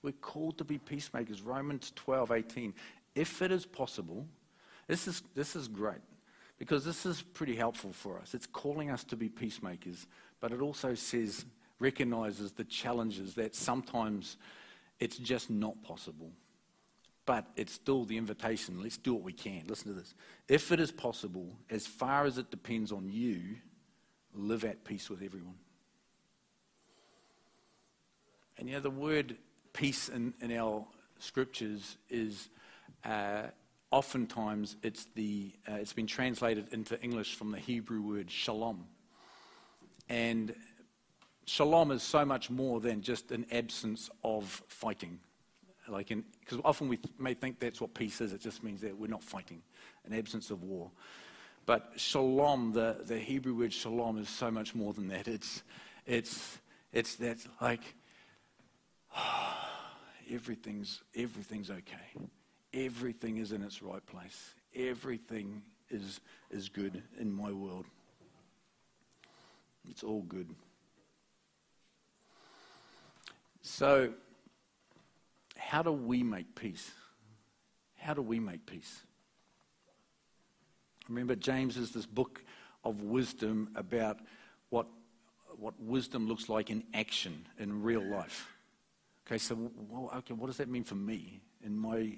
We're 0.03 0.11
called 0.11 0.59
to 0.59 0.63
be 0.63 0.77
peacemakers. 0.77 1.41
Romans 1.41 1.91
12, 1.95 2.31
18. 2.31 2.75
If 3.15 3.41
it 3.41 3.51
is 3.51 3.65
possible, 3.65 4.27
this 4.85 5.07
is, 5.07 5.23
this 5.33 5.55
is 5.55 5.67
great 5.67 5.97
because 6.59 6.85
this 6.85 7.07
is 7.07 7.23
pretty 7.23 7.55
helpful 7.55 7.91
for 7.91 8.19
us. 8.19 8.35
It's 8.35 8.45
calling 8.45 8.91
us 8.91 9.03
to 9.05 9.15
be 9.15 9.29
peacemakers, 9.29 10.05
but 10.39 10.51
it 10.51 10.61
also 10.61 10.93
says, 10.93 11.43
recognizes 11.79 12.51
the 12.51 12.65
challenges 12.65 13.33
that 13.33 13.55
sometimes 13.55 14.37
it's 14.99 15.17
just 15.17 15.49
not 15.49 15.81
possible. 15.81 16.29
But 17.25 17.47
it's 17.55 17.73
still 17.73 18.05
the 18.05 18.17
invitation. 18.17 18.79
Let's 18.79 18.97
do 18.97 19.15
what 19.15 19.23
we 19.23 19.33
can. 19.33 19.63
Listen 19.65 19.87
to 19.87 19.99
this. 19.99 20.13
If 20.47 20.71
it 20.71 20.79
is 20.79 20.91
possible, 20.91 21.47
as 21.71 21.87
far 21.87 22.27
as 22.27 22.37
it 22.37 22.51
depends 22.51 22.91
on 22.91 23.09
you, 23.09 23.55
live 24.35 24.63
at 24.65 24.85
peace 24.85 25.09
with 25.09 25.23
everyone. 25.23 25.55
And 28.59 28.67
you 28.67 28.75
know, 28.75 28.81
the 28.81 28.89
word 28.89 29.37
peace 29.71 30.09
in, 30.09 30.33
in 30.41 30.51
our 30.51 30.85
scriptures 31.17 31.95
is 32.09 32.49
uh, 33.05 33.43
oftentimes 33.89 34.75
it's, 34.83 35.07
the, 35.15 35.53
uh, 35.65 35.75
it's 35.75 35.93
been 35.93 36.07
translated 36.07 36.67
into 36.73 37.01
English 37.01 37.35
from 37.35 37.51
the 37.51 37.57
Hebrew 37.57 38.01
word 38.01 38.29
shalom. 38.29 38.85
And 40.09 40.53
shalom 41.45 41.91
is 41.91 42.03
so 42.03 42.25
much 42.25 42.49
more 42.49 42.81
than 42.81 43.01
just 43.01 43.31
an 43.31 43.45
absence 43.49 44.09
of 44.25 44.61
fighting. 44.67 45.19
Like 45.87 46.09
because 46.09 46.59
often 46.65 46.89
we 46.89 46.99
may 47.17 47.35
think 47.35 47.61
that's 47.61 47.79
what 47.79 47.93
peace 47.93 48.19
is. 48.19 48.33
It 48.33 48.41
just 48.41 48.61
means 48.61 48.81
that 48.81 48.97
we're 48.97 49.07
not 49.07 49.23
fighting, 49.23 49.61
an 50.05 50.13
absence 50.13 50.51
of 50.51 50.63
war. 50.63 50.91
But 51.65 51.93
shalom, 51.95 52.73
the, 52.73 52.97
the 53.05 53.19
Hebrew 53.19 53.55
word 53.55 53.71
shalom, 53.71 54.17
is 54.17 54.27
so 54.27 54.51
much 54.51 54.75
more 54.75 54.91
than 54.91 55.07
that. 55.07 55.29
It's, 55.29 55.63
it's, 56.05 56.57
it's 56.91 57.15
that 57.15 57.37
like 57.61 57.95
everything's, 60.31 61.01
everything's 61.15 61.69
okay. 61.69 62.27
Everything 62.73 63.37
is 63.37 63.51
in 63.51 63.63
its 63.63 63.81
right 63.81 64.05
place. 64.05 64.53
Everything 64.75 65.63
is, 65.89 66.19
is 66.51 66.69
good 66.69 67.01
in 67.19 67.31
my 67.31 67.51
world. 67.51 67.85
It's 69.89 70.03
all 70.03 70.21
good. 70.21 70.49
So, 73.61 74.13
how 75.57 75.81
do 75.81 75.91
we 75.91 76.23
make 76.23 76.55
peace? 76.55 76.91
How 77.97 78.13
do 78.13 78.21
we 78.21 78.39
make 78.39 78.65
peace? 78.65 79.01
Remember, 81.07 81.35
James 81.35 81.75
is 81.75 81.91
this 81.91 82.05
book 82.05 82.43
of 82.83 83.01
wisdom 83.01 83.69
about 83.75 84.19
what, 84.69 84.87
what 85.57 85.73
wisdom 85.79 86.27
looks 86.27 86.49
like 86.49 86.69
in 86.69 86.83
action, 86.93 87.47
in 87.57 87.81
real 87.81 88.03
life. 88.03 88.47
Okay, 89.29 89.37
so 89.37 89.71
well, 89.87 90.09
okay, 90.17 90.33
what 90.33 90.47
does 90.47 90.57
that 90.57 90.69
mean 90.69 90.83
for 90.83 90.95
me 90.95 91.39
in 91.63 91.77
my 91.77 92.13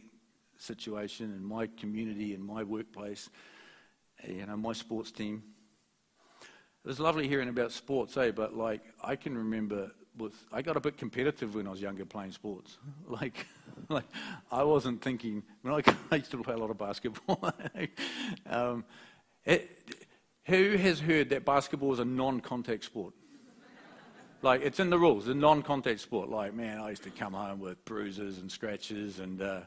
situation, 0.57 1.33
in 1.33 1.43
my 1.43 1.67
community, 1.67 2.33
in 2.33 2.41
my 2.41 2.63
workplace, 2.63 3.29
you 4.25 4.45
know, 4.45 4.55
my 4.55 4.71
sports 4.71 5.11
team? 5.11 5.43
It 6.85 6.87
was 6.87 7.01
lovely 7.01 7.27
hearing 7.27 7.49
about 7.49 7.73
sports, 7.73 8.15
eh? 8.15 8.31
But 8.31 8.55
like, 8.55 8.83
I 9.03 9.17
can 9.17 9.37
remember 9.37 9.91
with 10.17 10.35
I 10.53 10.61
got 10.61 10.77
a 10.77 10.79
bit 10.79 10.95
competitive 10.95 11.53
when 11.55 11.67
I 11.67 11.71
was 11.71 11.81
younger 11.81 12.05
playing 12.05 12.31
sports. 12.31 12.77
like, 13.05 13.45
like 13.89 14.05
I 14.49 14.63
wasn't 14.63 15.01
thinking. 15.01 15.43
When 15.63 15.73
I, 15.73 15.81
I 16.13 16.15
used 16.15 16.31
to 16.31 16.41
play 16.41 16.53
a 16.53 16.57
lot 16.57 16.69
of 16.69 16.77
basketball. 16.77 17.53
um, 18.49 18.85
it, 19.43 19.69
who 20.45 20.77
has 20.77 21.01
heard 21.01 21.31
that 21.31 21.43
basketball 21.43 21.91
is 21.91 21.99
a 21.99 22.05
non-contact 22.05 22.85
sport? 22.85 23.13
Like 24.41 24.61
it's 24.61 24.79
in 24.79 24.89
the 24.89 24.97
rules, 24.97 25.27
a 25.27 25.33
non-contact 25.33 25.99
sport. 25.99 26.29
Like 26.29 26.53
man, 26.53 26.79
I 26.79 26.89
used 26.89 27.03
to 27.03 27.09
come 27.09 27.33
home 27.33 27.59
with 27.59 27.83
bruises 27.85 28.39
and 28.39 28.51
scratches, 28.51 29.19
and 29.19 29.41
uh, 29.41 29.61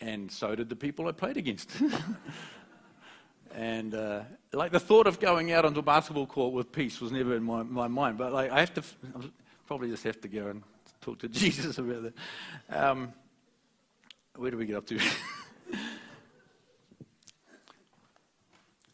and 0.00 0.30
so 0.30 0.54
did 0.54 0.68
the 0.68 0.76
people 0.76 1.06
I 1.08 1.12
played 1.12 1.36
against. 1.36 1.70
and 3.54 3.94
uh, 3.94 4.22
like 4.52 4.72
the 4.72 4.80
thought 4.80 5.06
of 5.06 5.20
going 5.20 5.52
out 5.52 5.64
onto 5.64 5.80
a 5.80 5.82
basketball 5.82 6.26
court 6.26 6.52
with 6.52 6.72
peace 6.72 7.00
was 7.00 7.12
never 7.12 7.36
in 7.36 7.44
my, 7.44 7.62
my 7.62 7.88
mind. 7.88 8.18
But 8.18 8.32
like 8.32 8.50
I 8.50 8.60
have 8.60 8.74
to, 8.74 8.82
probably 9.66 9.88
just 9.88 10.04
have 10.04 10.20
to 10.20 10.28
go 10.28 10.48
and 10.48 10.62
talk 11.00 11.18
to 11.20 11.28
Jesus 11.30 11.78
about 11.78 12.02
that. 12.02 12.14
Um, 12.70 13.12
where 14.36 14.50
do 14.50 14.56
we 14.56 14.66
get 14.66 14.76
up 14.76 14.86
to? 14.86 14.98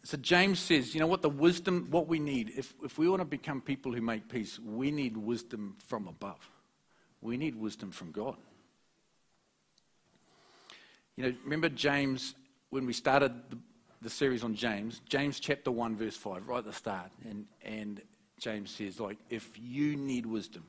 so 0.08 0.16
James 0.16 0.58
says, 0.58 0.94
you 0.94 1.00
know 1.00 1.06
what, 1.06 1.20
the 1.20 1.28
wisdom, 1.28 1.86
what 1.90 2.08
we 2.08 2.18
need, 2.18 2.52
if, 2.56 2.72
if 2.82 2.96
we 2.96 3.10
want 3.10 3.20
to 3.20 3.26
become 3.26 3.60
people 3.60 3.92
who 3.92 4.00
make 4.00 4.26
peace, 4.26 4.58
we 4.58 4.90
need 4.90 5.18
wisdom 5.18 5.76
from 5.86 6.08
above. 6.08 6.50
We 7.20 7.36
need 7.36 7.54
wisdom 7.54 7.90
from 7.90 8.10
God. 8.12 8.38
You 11.14 11.24
know, 11.24 11.34
remember 11.44 11.68
James, 11.68 12.34
when 12.70 12.86
we 12.86 12.94
started 12.94 13.34
the, 13.50 13.58
the 14.00 14.08
series 14.08 14.42
on 14.42 14.54
James, 14.54 15.02
James 15.10 15.40
chapter 15.40 15.70
1, 15.70 15.96
verse 15.96 16.16
5, 16.16 16.48
right 16.48 16.56
at 16.60 16.64
the 16.64 16.72
start, 16.72 17.10
and, 17.28 17.44
and 17.62 18.00
James 18.40 18.70
says, 18.70 18.98
like, 18.98 19.18
if 19.28 19.50
you 19.60 19.94
need 19.94 20.24
wisdom, 20.24 20.64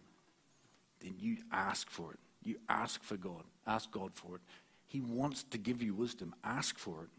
then 1.00 1.14
you 1.18 1.38
ask 1.54 1.90
for 1.90 2.12
it. 2.12 2.20
You 2.44 2.58
ask 2.68 3.02
for 3.06 3.16
God. 3.16 3.46
Ask 3.66 3.90
God 3.90 4.12
for 4.16 4.36
it. 4.36 4.42
He 4.88 5.00
wants 5.00 5.44
to 5.44 5.58
give 5.58 5.82
you 5.82 5.94
wisdom. 5.94 6.36
Ask 6.44 6.78
for 6.78 7.04
it. 7.04 7.19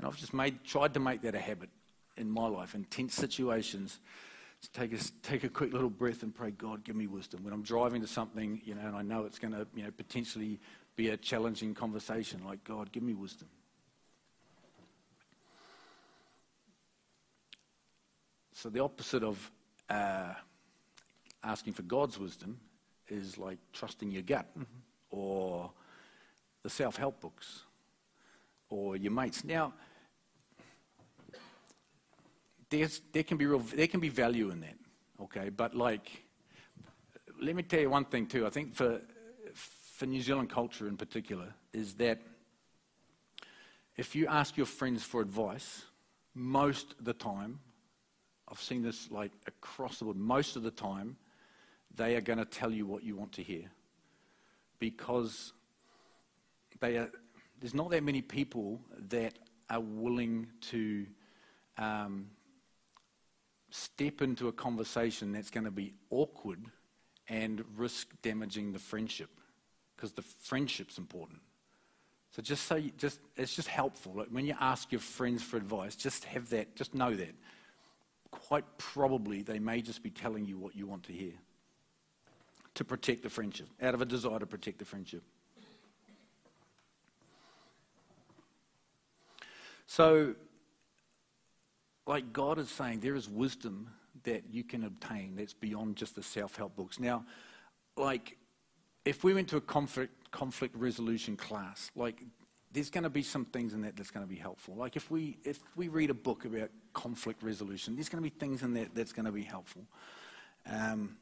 And 0.00 0.06
I've 0.06 0.16
just 0.16 0.32
made, 0.32 0.64
tried 0.64 0.94
to 0.94 1.00
make 1.00 1.20
that 1.22 1.34
a 1.34 1.38
habit 1.38 1.68
in 2.16 2.30
my 2.30 2.46
life, 2.46 2.74
in 2.74 2.84
tense 2.84 3.12
situations. 3.12 3.98
Take 4.72 4.94
a, 4.94 4.98
take 5.22 5.44
a 5.44 5.50
quick 5.50 5.74
little 5.74 5.90
breath 5.90 6.22
and 6.22 6.34
pray, 6.34 6.52
God, 6.52 6.84
give 6.84 6.96
me 6.96 7.06
wisdom. 7.06 7.44
When 7.44 7.52
I'm 7.52 7.60
driving 7.60 8.00
to 8.00 8.06
something, 8.06 8.62
you 8.64 8.74
know, 8.74 8.80
and 8.80 8.96
I 8.96 9.02
know 9.02 9.26
it's 9.26 9.38
going 9.38 9.52
to, 9.52 9.66
you 9.74 9.82
know, 9.82 9.90
potentially 9.90 10.58
be 10.96 11.10
a 11.10 11.18
challenging 11.18 11.74
conversation, 11.74 12.40
like, 12.46 12.64
God, 12.64 12.90
give 12.92 13.02
me 13.02 13.12
wisdom. 13.12 13.48
So 18.54 18.70
the 18.70 18.80
opposite 18.80 19.22
of 19.22 19.50
uh, 19.90 20.32
asking 21.44 21.74
for 21.74 21.82
God's 21.82 22.18
wisdom 22.18 22.58
is 23.06 23.36
like 23.36 23.58
trusting 23.74 24.10
your 24.10 24.22
gut 24.22 24.46
mm-hmm. 24.58 24.64
or 25.10 25.70
the 26.62 26.70
self 26.70 26.96
help 26.96 27.20
books 27.20 27.64
or 28.70 28.96
your 28.96 29.12
mates. 29.12 29.44
Now, 29.44 29.74
there's, 32.70 33.00
there, 33.12 33.22
can 33.22 33.36
be 33.36 33.46
real, 33.46 33.58
there 33.58 33.86
can 33.86 34.00
be 34.00 34.08
value 34.08 34.50
in 34.50 34.60
that, 34.60 34.76
okay? 35.22 35.50
But 35.50 35.74
like, 35.74 36.24
let 37.40 37.54
me 37.54 37.62
tell 37.62 37.80
you 37.80 37.90
one 37.90 38.04
thing 38.04 38.26
too. 38.26 38.46
I 38.46 38.50
think 38.50 38.74
for, 38.74 39.00
for 39.54 40.06
New 40.06 40.22
Zealand 40.22 40.50
culture 40.50 40.88
in 40.88 40.96
particular, 40.96 41.52
is 41.72 41.94
that 41.94 42.20
if 43.96 44.14
you 44.14 44.26
ask 44.26 44.56
your 44.56 44.66
friends 44.66 45.02
for 45.02 45.20
advice, 45.20 45.84
most 46.34 46.94
of 46.98 47.04
the 47.04 47.12
time, 47.12 47.60
I've 48.48 48.60
seen 48.60 48.82
this 48.82 49.10
like 49.10 49.32
across 49.46 49.98
the 49.98 50.06
board. 50.06 50.16
Most 50.16 50.56
of 50.56 50.62
the 50.62 50.70
time, 50.70 51.16
they 51.94 52.16
are 52.16 52.20
going 52.20 52.38
to 52.38 52.44
tell 52.44 52.70
you 52.70 52.86
what 52.86 53.02
you 53.02 53.16
want 53.16 53.32
to 53.32 53.42
hear 53.42 53.64
because 54.78 55.52
are, 56.82 57.10
there's 57.60 57.74
not 57.74 57.90
that 57.90 58.02
many 58.02 58.22
people 58.22 58.80
that 59.08 59.34
are 59.68 59.80
willing 59.80 60.46
to 60.62 61.06
um, 61.78 62.26
step 63.70 64.22
into 64.22 64.48
a 64.48 64.52
conversation 64.52 65.32
that's 65.32 65.50
going 65.50 65.64
to 65.64 65.70
be 65.70 65.94
awkward 66.10 66.60
and 67.28 67.64
risk 67.76 68.08
damaging 68.22 68.72
the 68.72 68.78
friendship 68.78 69.30
because 69.96 70.12
the 70.12 70.22
friendship's 70.22 70.98
important. 70.98 71.40
So 72.32 72.42
just 72.42 72.66
say, 72.66 72.92
just 72.96 73.20
it's 73.36 73.54
just 73.54 73.68
helpful. 73.68 74.12
Like 74.14 74.28
when 74.28 74.46
you 74.46 74.54
ask 74.60 74.92
your 74.92 75.00
friends 75.00 75.42
for 75.42 75.56
advice, 75.56 75.96
just 75.96 76.24
have 76.26 76.50
that, 76.50 76.76
just 76.76 76.94
know 76.94 77.14
that 77.14 77.34
quite 78.30 78.64
probably 78.78 79.42
they 79.42 79.58
may 79.58 79.82
just 79.82 80.02
be 80.02 80.10
telling 80.10 80.44
you 80.44 80.56
what 80.56 80.76
you 80.76 80.86
want 80.86 81.02
to 81.04 81.12
hear 81.12 81.32
to 82.74 82.84
protect 82.84 83.22
the 83.22 83.28
friendship, 83.28 83.66
out 83.82 83.94
of 83.94 84.00
a 84.00 84.04
desire 84.04 84.38
to 84.38 84.46
protect 84.46 84.78
the 84.78 84.84
friendship. 84.84 85.22
So, 89.86 90.36
like 92.10 92.32
God 92.32 92.58
is 92.58 92.68
saying, 92.68 92.98
there 93.00 93.14
is 93.14 93.28
wisdom 93.28 93.88
that 94.24 94.42
you 94.50 94.64
can 94.64 94.82
obtain 94.82 95.36
that's 95.36 95.54
beyond 95.54 95.94
just 95.94 96.16
the 96.16 96.24
self 96.24 96.56
help 96.56 96.74
books. 96.74 96.98
Now, 96.98 97.24
like, 97.96 98.36
if 99.04 99.22
we 99.22 99.32
went 99.32 99.46
to 99.50 99.58
a 99.58 99.60
conflict, 99.60 100.28
conflict 100.32 100.74
resolution 100.74 101.36
class, 101.36 101.88
like, 101.94 102.20
there's 102.72 102.90
going 102.90 103.04
to 103.04 103.10
be 103.10 103.22
some 103.22 103.44
things 103.44 103.74
in 103.74 103.82
that 103.82 103.96
that's 103.96 104.10
going 104.10 104.26
to 104.26 104.28
be 104.28 104.40
helpful. 104.40 104.74
Like, 104.74 104.96
if 104.96 105.08
we, 105.08 105.38
if 105.44 105.60
we 105.76 105.86
read 105.86 106.10
a 106.10 106.14
book 106.14 106.44
about 106.44 106.70
conflict 106.94 107.44
resolution, 107.44 107.94
there's 107.94 108.08
going 108.08 108.22
to 108.22 108.28
be 108.28 108.36
things 108.36 108.64
in 108.64 108.74
that 108.74 108.92
that's 108.92 109.12
going 109.12 109.26
to 109.26 109.32
be 109.32 109.44
helpful. 109.44 109.82
Um, 110.68 111.16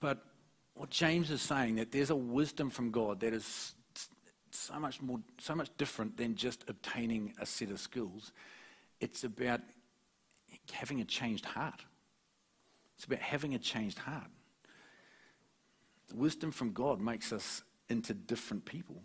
but 0.00 0.24
what 0.72 0.88
James 0.88 1.30
is 1.30 1.42
saying, 1.42 1.74
that 1.76 1.92
there's 1.92 2.08
a 2.08 2.16
wisdom 2.16 2.70
from 2.70 2.92
God 2.92 3.20
that 3.20 3.34
is 3.34 3.74
so 4.52 4.80
much 4.80 5.02
more, 5.02 5.20
so 5.38 5.54
much 5.54 5.68
different 5.76 6.16
than 6.16 6.34
just 6.34 6.64
obtaining 6.68 7.34
a 7.38 7.44
set 7.44 7.70
of 7.70 7.78
skills. 7.78 8.32
It's 8.98 9.24
about 9.24 9.60
having 10.70 11.00
a 11.00 11.04
changed 11.04 11.44
heart. 11.44 11.82
It's 12.96 13.04
about 13.04 13.18
having 13.18 13.54
a 13.54 13.58
changed 13.58 13.98
heart. 13.98 14.30
Wisdom 16.14 16.52
from 16.52 16.72
God 16.72 17.00
makes 17.00 17.32
us 17.32 17.62
into 17.88 18.14
different 18.14 18.64
people. 18.64 19.02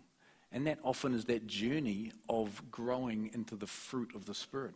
And 0.52 0.66
that 0.66 0.78
often 0.82 1.14
is 1.14 1.24
that 1.26 1.46
journey 1.46 2.12
of 2.28 2.62
growing 2.70 3.30
into 3.34 3.56
the 3.56 3.66
fruit 3.66 4.14
of 4.14 4.24
the 4.24 4.34
Spirit. 4.34 4.74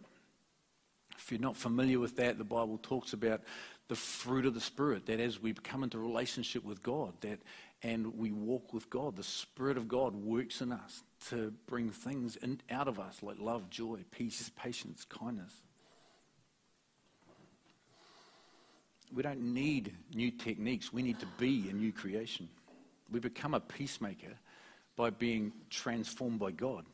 If 1.18 1.31
you're 1.31 1.40
not 1.40 1.57
familiar 1.57 1.99
with 1.99 2.16
that, 2.16 2.38
the 2.38 2.45
Bible 2.45 2.79
talks 2.83 3.12
about 3.12 3.42
the 3.88 3.95
fruit 3.95 4.47
of 4.47 4.55
the 4.55 4.61
Spirit, 4.61 5.07
that 5.07 5.21
as 5.21 5.40
we 5.40 5.53
come 5.53 5.83
into 5.85 5.99
relationship 5.99 6.64
with 6.64 6.83
God, 6.83 7.12
that 7.21 7.38
and 7.83 8.16
we 8.16 8.31
walk 8.31 8.73
with 8.73 8.88
God, 8.90 9.16
the 9.16 9.25
Spirit 9.25 9.77
of 9.77 9.88
God 9.88 10.14
works 10.14 10.61
in 10.61 10.73
us 10.73 11.03
to 11.29 11.53
bring 11.66 11.90
things 11.90 12.37
in, 12.37 12.61
out 12.71 12.87
of 12.87 13.01
us 13.01 13.23
like 13.23 13.38
love, 13.40 13.68
joy, 13.71 13.99
peace, 14.11 14.51
patience, 14.57 15.05
kindness. 15.05 15.53
We 19.14 19.22
don't 19.22 19.55
need 19.55 19.94
new 20.14 20.31
techniques. 20.31 20.92
We 20.92 21.03
need 21.03 21.20
to 21.20 21.27
be 21.38 21.68
a 21.68 21.72
new 21.72 21.92
creation. 21.92 22.48
We 23.11 23.20
become 23.20 23.55
a 23.55 23.61
peacemaker 23.61 24.38
by 24.96 25.11
being 25.11 25.53
transformed 25.70 26.38
by 26.38 26.53
God. 26.53 26.87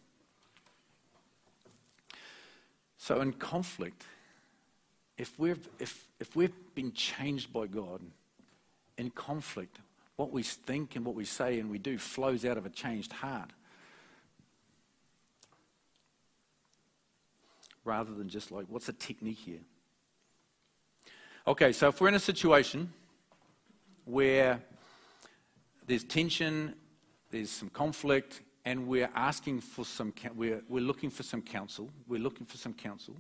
So, 2.96 3.20
in 3.20 3.32
conflict, 3.32 4.02
if 5.16 5.38
we've, 5.38 5.68
if, 5.78 6.06
if 6.18 6.34
we've 6.34 6.52
been 6.74 6.92
changed 6.92 7.52
by 7.52 7.66
God, 7.66 8.00
in 8.98 9.10
conflict, 9.10 9.78
what 10.16 10.32
we 10.32 10.42
think 10.42 10.96
and 10.96 11.04
what 11.04 11.14
we 11.14 11.24
say 11.24 11.60
and 11.60 11.70
we 11.70 11.78
do 11.78 11.96
flows 11.96 12.44
out 12.44 12.58
of 12.58 12.66
a 12.66 12.70
changed 12.70 13.12
heart. 13.12 13.50
Rather 17.84 18.12
than 18.12 18.28
just 18.28 18.50
like, 18.50 18.66
what's 18.68 18.86
the 18.86 18.92
technique 18.92 19.38
here? 19.38 19.60
Okay, 21.48 21.72
so 21.72 21.88
if 21.88 21.98
we're 21.98 22.08
in 22.08 22.14
a 22.14 22.20
situation 22.20 22.92
where 24.04 24.60
there's 25.86 26.04
tension, 26.04 26.74
there's 27.30 27.48
some 27.48 27.70
conflict, 27.70 28.42
and 28.66 28.86
we're 28.86 29.08
asking 29.14 29.62
for 29.62 29.86
some, 29.86 30.12
we're, 30.34 30.60
we're 30.68 30.82
looking 30.82 31.08
for 31.08 31.22
some 31.22 31.40
counsel, 31.40 31.88
we're 32.06 32.20
looking 32.20 32.44
for 32.44 32.58
some 32.58 32.74
counsel, 32.74 33.16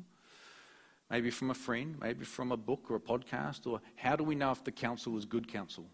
maybe 1.10 1.30
from 1.30 1.52
a 1.52 1.54
friend, 1.54 1.96
maybe 2.02 2.26
from 2.26 2.52
a 2.52 2.56
book 2.58 2.90
or 2.90 2.96
a 2.96 3.00
podcast, 3.00 3.66
or 3.66 3.80
how 3.96 4.14
do 4.14 4.24
we 4.24 4.34
know 4.34 4.50
if 4.50 4.62
the 4.62 4.72
counsel 4.72 5.16
is 5.16 5.24
good 5.24 5.50
counsel? 5.50 5.86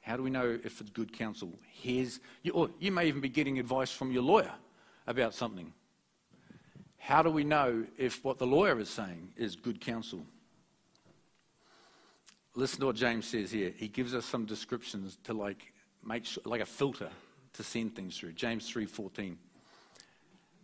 How 0.00 0.16
do 0.16 0.24
we 0.24 0.30
know 0.30 0.58
if 0.64 0.80
it's 0.80 0.90
good 0.90 1.12
counsel? 1.12 1.56
Here's, 1.70 2.18
you, 2.42 2.50
or 2.50 2.68
you 2.80 2.90
may 2.90 3.06
even 3.06 3.20
be 3.20 3.28
getting 3.28 3.60
advice 3.60 3.92
from 3.92 4.10
your 4.10 4.22
lawyer 4.24 4.54
about 5.06 5.34
something. 5.34 5.72
How 6.96 7.22
do 7.22 7.30
we 7.30 7.44
know 7.44 7.86
if 7.96 8.24
what 8.24 8.38
the 8.38 8.46
lawyer 8.48 8.80
is 8.80 8.90
saying 8.90 9.34
is 9.36 9.54
good 9.54 9.80
counsel? 9.80 10.26
Listen 12.54 12.80
to 12.80 12.86
what 12.86 12.96
James 12.96 13.26
says 13.26 13.50
here. 13.50 13.72
He 13.76 13.88
gives 13.88 14.14
us 14.14 14.24
some 14.24 14.44
descriptions 14.44 15.18
to 15.24 15.32
like 15.32 15.72
make 16.04 16.24
sure, 16.24 16.42
like 16.44 16.60
a 16.60 16.66
filter 16.66 17.10
to 17.52 17.62
send 17.62 17.94
things 17.94 18.18
through. 18.18 18.32
James 18.32 18.68
3:14. 18.70 19.36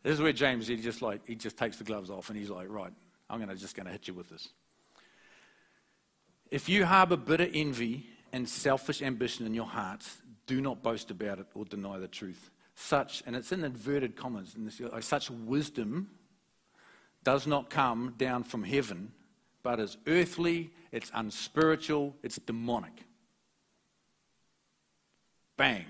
This 0.02 0.14
is 0.14 0.20
where 0.20 0.32
James 0.32 0.66
he 0.66 0.76
just 0.76 1.02
like 1.02 1.26
he 1.26 1.34
just 1.34 1.56
takes 1.56 1.78
the 1.78 1.84
gloves 1.84 2.10
off 2.10 2.28
and 2.30 2.38
he's 2.38 2.50
like, 2.50 2.68
right, 2.68 2.92
I'm 3.30 3.40
gonna 3.40 3.56
just 3.56 3.76
gonna 3.76 3.90
hit 3.90 4.08
you 4.08 4.14
with 4.14 4.28
this. 4.28 4.48
If 6.50 6.68
you 6.68 6.84
harbor 6.84 7.16
bitter 7.16 7.48
envy 7.52 8.06
and 8.32 8.48
selfish 8.48 9.00
ambition 9.00 9.46
in 9.46 9.54
your 9.54 9.66
hearts, 9.66 10.18
do 10.46 10.60
not 10.60 10.82
boast 10.82 11.10
about 11.10 11.38
it 11.38 11.46
or 11.54 11.64
deny 11.64 11.98
the 11.98 12.08
truth. 12.08 12.50
Such, 12.74 13.22
and 13.26 13.36
it's 13.36 13.52
in 13.52 13.64
inverted 13.64 14.16
commas, 14.16 14.54
and 14.56 14.66
this, 14.66 14.80
like, 14.80 15.02
such 15.02 15.30
wisdom 15.30 16.10
does 17.22 17.46
not 17.46 17.70
come 17.70 18.14
down 18.18 18.42
from 18.42 18.64
heaven, 18.64 19.12
but 19.64 19.80
is 19.80 19.96
earthly, 20.06 20.70
it's 20.92 21.10
unspiritual, 21.14 22.14
it's 22.22 22.36
demonic. 22.36 22.92
Bang. 25.56 25.86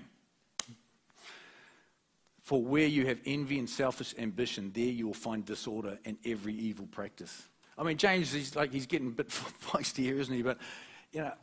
For 2.41 2.61
where 2.63 2.87
you 2.87 3.05
have 3.07 3.19
envy 3.25 3.59
and 3.59 3.69
selfish 3.69 4.15
ambition, 4.17 4.71
there 4.73 4.85
you 4.85 5.07
will 5.07 5.13
find 5.13 5.45
disorder 5.45 5.99
and 6.05 6.17
every 6.25 6.53
evil 6.53 6.87
practice. 6.87 7.43
I 7.77 7.83
mean, 7.83 7.97
James, 7.97 8.31
he's 8.31 8.55
like 8.55 8.71
he's 8.71 8.85
getting 8.85 9.07
a 9.07 9.11
bit 9.11 9.27
feisty 9.29 10.03
here, 10.03 10.19
isn't 10.19 10.33
he? 10.33 10.41
But 10.41 10.59
you 11.11 11.21
know, 11.21 11.33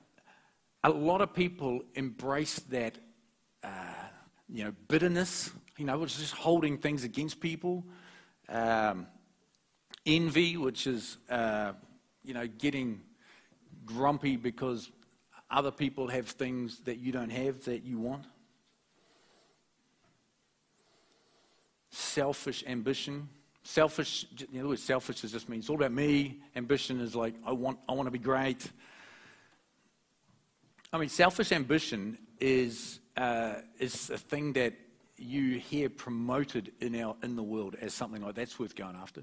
a 0.85 0.90
lot 0.90 1.21
of 1.21 1.35
people 1.35 1.83
embrace 1.95 2.61
that, 2.71 2.97
uh, 3.62 3.68
you 4.49 4.64
know, 4.64 4.73
bitterness. 4.88 5.51
You 5.77 5.87
know, 5.87 5.99
which 5.99 6.12
is 6.12 6.21
just 6.21 6.35
holding 6.35 6.79
things 6.79 7.03
against 7.03 7.40
people. 7.40 7.85
Um, 8.49 9.07
envy, 10.07 10.57
which 10.57 10.87
is, 10.87 11.16
uh, 11.29 11.73
you 12.25 12.35
know, 12.35 12.47
getting 12.47 13.01
grumpy 13.85 14.37
because 14.37 14.91
other 15.51 15.71
people 15.71 16.09
have 16.09 16.29
things 16.29 16.79
that 16.81 16.99
you 16.99 17.13
don't 17.13 17.31
have 17.31 17.65
that 17.65 17.85
you 17.85 17.99
want. 17.99 18.25
Selfish 21.91 22.65
ambition. 22.67 23.29
Selfish, 23.65 24.27
you 24.51 24.63
know, 24.63 24.75
selfish 24.75 25.21
just 25.21 25.49
means 25.49 25.65
it's 25.65 25.71
all 25.71 25.77
about 25.77 25.93
me. 25.93 26.41
Ambition 26.57 27.01
is 27.01 27.15
like, 27.15 27.35
I 27.47 27.53
want, 27.53 27.79
I 27.89 27.93
want 27.93 28.07
to 28.07 28.11
be 28.11 28.19
great. 28.19 28.71
I 30.93 30.99
mean, 30.99 31.09
selfish 31.09 31.53
ambition 31.53 32.19
is, 32.41 32.99
uh, 33.17 33.55
is 33.79 34.11
a 34.11 34.19
thing 34.19 34.55
that 34.55 34.75
you 35.17 35.59
hear 35.59 35.89
promoted 35.89 36.73
in, 36.81 37.01
our, 37.01 37.15
in 37.23 37.37
the 37.37 37.43
world 37.43 37.77
as 37.81 37.95
something 37.95 38.23
like 38.23 38.35
that's 38.35 38.59
worth 38.59 38.75
going 38.75 38.97
after. 38.97 39.23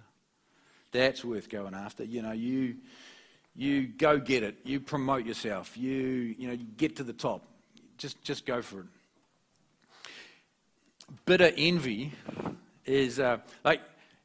That's 0.91 1.23
worth 1.23 1.49
going 1.49 1.73
after. 1.73 2.03
You 2.03 2.21
know, 2.21 2.31
you, 2.31 2.77
you 3.55 3.87
go 3.87 4.19
get 4.19 4.43
it. 4.43 4.57
You 4.63 4.79
promote 4.79 5.25
yourself. 5.25 5.77
You, 5.77 5.91
you 6.37 6.47
know, 6.47 6.53
you 6.53 6.65
get 6.77 6.95
to 6.97 7.03
the 7.03 7.13
top. 7.13 7.45
Just, 7.97 8.21
just 8.23 8.45
go 8.45 8.61
for 8.61 8.81
it. 8.81 8.85
Bitter 11.25 11.51
envy 11.57 12.13
is 12.85 13.19
uh, 13.19 13.37
like 13.63 13.81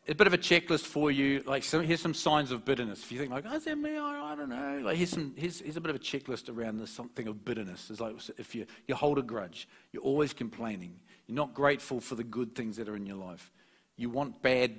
a 0.06 0.14
bit 0.14 0.26
of 0.26 0.34
a 0.34 0.38
checklist 0.38 0.82
for 0.82 1.10
you. 1.10 1.42
Like, 1.46 1.64
so 1.64 1.80
here's 1.80 2.00
some 2.00 2.14
signs 2.14 2.50
of 2.50 2.64
bitterness. 2.64 3.02
If 3.02 3.12
you 3.12 3.18
think 3.18 3.30
like, 3.30 3.44
oh, 3.48 3.56
is 3.56 3.64
that 3.64 3.78
me? 3.78 3.96
I, 3.96 4.32
I 4.32 4.36
don't 4.36 4.50
know. 4.50 4.82
Like, 4.84 4.96
here's 4.96 5.10
some. 5.10 5.32
Here's, 5.36 5.60
here's 5.60 5.76
a 5.76 5.80
bit 5.80 5.90
of 5.90 5.96
a 5.96 6.00
checklist 6.00 6.54
around 6.54 6.78
this 6.78 6.90
something 6.90 7.26
of 7.26 7.44
bitterness. 7.44 7.90
It's 7.90 8.00
like 8.00 8.16
if 8.36 8.54
you 8.54 8.66
you 8.86 8.94
hold 8.94 9.18
a 9.18 9.22
grudge, 9.22 9.66
you're 9.92 10.02
always 10.02 10.32
complaining. 10.32 11.00
You're 11.26 11.36
not 11.36 11.54
grateful 11.54 12.00
for 12.00 12.16
the 12.16 12.24
good 12.24 12.54
things 12.54 12.76
that 12.76 12.88
are 12.88 12.96
in 12.96 13.06
your 13.06 13.16
life. 13.16 13.50
You 13.96 14.10
want 14.10 14.42
bad 14.42 14.72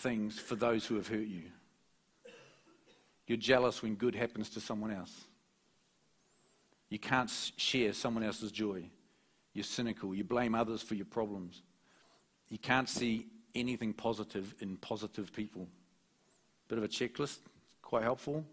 things 0.00 0.38
for 0.38 0.56
those 0.56 0.86
who 0.86 0.96
have 0.96 1.08
hurt 1.08 1.26
you. 1.26 1.42
You're 3.26 3.38
jealous 3.38 3.82
when 3.82 3.94
good 3.94 4.14
happens 4.14 4.50
to 4.50 4.60
someone 4.60 4.90
else. 4.90 5.24
You 6.88 6.98
can't 6.98 7.30
share 7.56 7.92
someone 7.92 8.24
else's 8.24 8.50
joy. 8.50 8.84
You're 9.54 9.64
cynical. 9.64 10.14
You 10.14 10.24
blame 10.24 10.54
others 10.54 10.82
for 10.82 10.94
your 10.94 11.06
problems. 11.06 11.62
You 12.48 12.58
can't 12.58 12.88
see 12.88 13.26
anything 13.54 13.92
positive 13.92 14.54
in 14.58 14.76
positive 14.76 15.32
people. 15.32 15.68
Bit 16.68 16.78
of 16.78 16.84
a 16.84 16.88
checklist, 16.88 17.38
quite 17.82 18.02
helpful. 18.02 18.44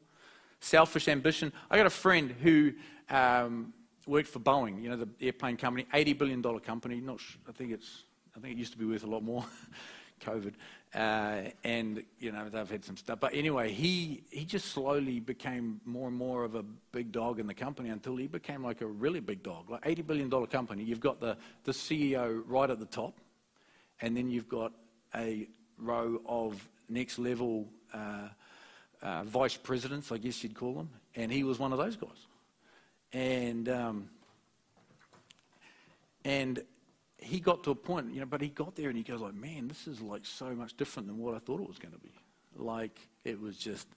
Selfish 0.60 1.08
ambition. 1.08 1.52
I 1.70 1.78
got 1.78 1.86
a 1.86 1.92
friend 1.92 2.32
who 2.32 2.74
um, 3.10 3.74
worked 4.06 4.28
for 4.28 4.40
Boeing, 4.40 4.82
you 4.82 4.90
know, 4.90 4.96
the 4.96 5.10
airplane 5.22 5.58
company, 5.58 5.88
$80 5.94 6.18
billion 6.18 6.60
company. 6.60 7.00
Not 7.00 7.20
sure, 7.20 7.42
I 7.48 7.52
think 7.52 7.72
it's, 7.72 8.04
I 8.36 8.40
think 8.40 8.56
it 8.56 8.58
used 8.58 8.74
to 8.74 8.78
be 8.78 8.86
worth 8.86 9.04
a 9.04 9.08
lot 9.08 9.24
more. 9.24 9.46
COVID. 10.20 10.54
Uh, 10.94 11.52
and, 11.64 12.04
you 12.20 12.32
know, 12.32 12.50
they've 12.50 12.70
had 12.70 12.84
some 12.84 12.98
stuff. 12.98 13.20
But 13.20 13.34
anyway, 13.34 13.72
he, 13.72 14.24
he 14.30 14.46
just 14.46 14.68
slowly 14.72 15.20
became 15.20 15.82
more 15.86 16.08
and 16.08 16.18
more 16.18 16.44
of 16.44 16.56
a 16.56 16.64
big 16.92 17.12
dog 17.12 17.40
in 17.40 17.48
the 17.48 17.54
company 17.54 17.90
until 17.90 18.16
he 18.16 18.28
became 18.28 18.64
like 18.64 18.82
a 18.82 18.88
really 18.88 19.20
big 19.20 19.44
dog. 19.44 19.70
Like 19.70 19.84
$80 19.84 20.08
billion 20.08 20.48
company, 20.48 20.84
you've 20.84 21.00
got 21.00 21.20
the, 21.20 21.38
the 21.66 21.72
CEO 21.72 22.42
right 22.46 22.70
at 22.70 22.80
the 22.80 22.86
top, 22.86 23.20
and 24.02 24.16
then 24.16 24.30
you've 24.30 24.50
got 24.50 24.72
a 25.16 25.48
row 25.78 26.22
of 26.26 26.68
next 26.90 27.20
level 27.20 27.68
uh, 27.94 28.30
uh, 29.02 29.24
vice 29.24 29.58
presidents, 29.58 30.12
I 30.12 30.18
guess 30.18 30.42
you'd 30.44 30.56
call 30.56 30.74
them, 30.74 30.90
and 31.16 31.32
he 31.32 31.44
was 31.44 31.60
one 31.60 31.72
of 31.72 31.78
those 31.78 31.96
guys. 31.96 32.28
And 33.14 33.70
um, 33.70 34.10
and 36.26 36.62
he 37.20 37.40
got 37.40 37.64
to 37.64 37.72
a 37.72 37.76
point, 37.76 38.14
you 38.14 38.20
know, 38.20 38.26
but 38.26 38.42
he 38.42 38.50
got 38.50 38.76
there 38.76 38.90
and 38.90 38.98
he 38.98 39.04
goes 39.04 39.22
like, 39.22 39.34
man, 39.34 39.68
this 39.68 39.88
is 39.88 40.02
like 40.02 40.26
so 40.26 40.54
much 40.54 40.78
different 40.78 41.08
than 41.08 41.18
what 41.18 41.36
I 41.36 41.40
thought 41.40 41.60
it 41.60 41.68
was 41.68 41.80
going 41.80 41.94
to 41.94 42.00
be. 42.00 42.14
Like, 42.56 43.00
it 43.24 43.40
was 43.40 43.58
just, 43.58 43.88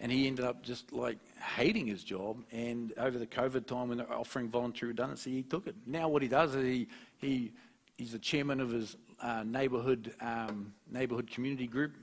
and 0.00 0.10
he 0.10 0.26
ended 0.26 0.44
up 0.44 0.62
just 0.62 0.92
like 0.92 1.18
hating 1.56 1.86
his 1.86 2.04
job. 2.04 2.42
And 2.52 2.92
over 2.96 3.18
the 3.18 3.26
COVID 3.26 3.66
time, 3.66 3.88
when 3.88 3.98
they're 3.98 4.12
offering 4.12 4.48
voluntary 4.48 4.90
redundancy, 4.90 5.32
he 5.32 5.42
took 5.42 5.66
it. 5.66 5.74
Now, 5.86 6.08
what 6.08 6.22
he 6.22 6.28
does 6.28 6.54
is 6.54 6.64
he, 6.64 6.88
he 7.18 7.52
he's 7.96 8.12
the 8.12 8.18
chairman 8.18 8.60
of 8.60 8.70
his 8.70 8.96
uh, 9.20 9.42
neighborhood 9.44 10.14
um, 10.20 10.72
neighborhood 10.90 11.30
community 11.30 11.66
group, 11.66 11.94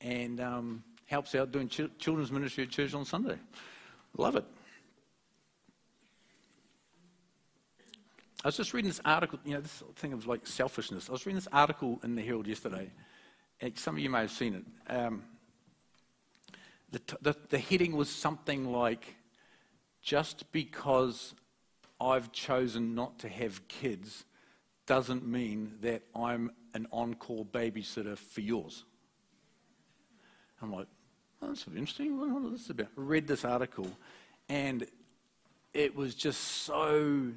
and 0.00 0.40
um, 0.40 0.82
helps 1.06 1.34
out 1.34 1.52
doing 1.52 1.68
ch- 1.68 1.90
children's 1.98 2.32
ministry 2.32 2.64
at 2.64 2.70
church 2.70 2.94
on 2.94 3.04
Sunday. 3.04 3.38
Love 4.16 4.36
it. 4.36 4.44
I 8.44 8.48
was 8.48 8.56
just 8.56 8.72
reading 8.72 8.88
this 8.88 9.00
article, 9.04 9.40
you 9.44 9.54
know, 9.54 9.60
this 9.60 9.82
thing 9.96 10.12
of 10.12 10.26
like 10.26 10.46
selfishness. 10.46 11.08
I 11.08 11.12
was 11.12 11.26
reading 11.26 11.38
this 11.38 11.48
article 11.52 11.98
in 12.04 12.14
the 12.14 12.22
Herald 12.22 12.46
yesterday. 12.46 12.92
Some 13.74 13.96
of 13.96 14.00
you 14.00 14.10
may 14.10 14.20
have 14.20 14.30
seen 14.30 14.54
it. 14.54 14.92
Um, 14.92 15.24
the, 16.92 17.00
t- 17.00 17.16
the, 17.20 17.34
the 17.48 17.58
heading 17.58 17.96
was 17.96 18.08
something 18.08 18.70
like, 18.70 19.16
just 20.02 20.52
because 20.52 21.34
I've 22.00 22.30
chosen 22.30 22.94
not 22.94 23.18
to 23.20 23.28
have 23.28 23.66
kids 23.66 24.24
doesn't 24.86 25.26
mean 25.26 25.72
that 25.80 26.02
I'm 26.14 26.52
an 26.74 26.86
call 27.16 27.44
babysitter 27.44 28.16
for 28.16 28.40
yours. 28.40 28.84
I'm 30.62 30.72
like, 30.72 30.86
oh, 31.42 31.48
that's 31.48 31.66
interesting. 31.66 32.16
What 32.16 32.52
is 32.52 32.60
this 32.60 32.70
about? 32.70 32.86
I 32.96 33.00
read 33.00 33.26
this 33.26 33.44
article, 33.44 33.90
and 34.48 34.86
it 35.74 35.96
was 35.96 36.14
just 36.14 36.40
so 36.40 37.32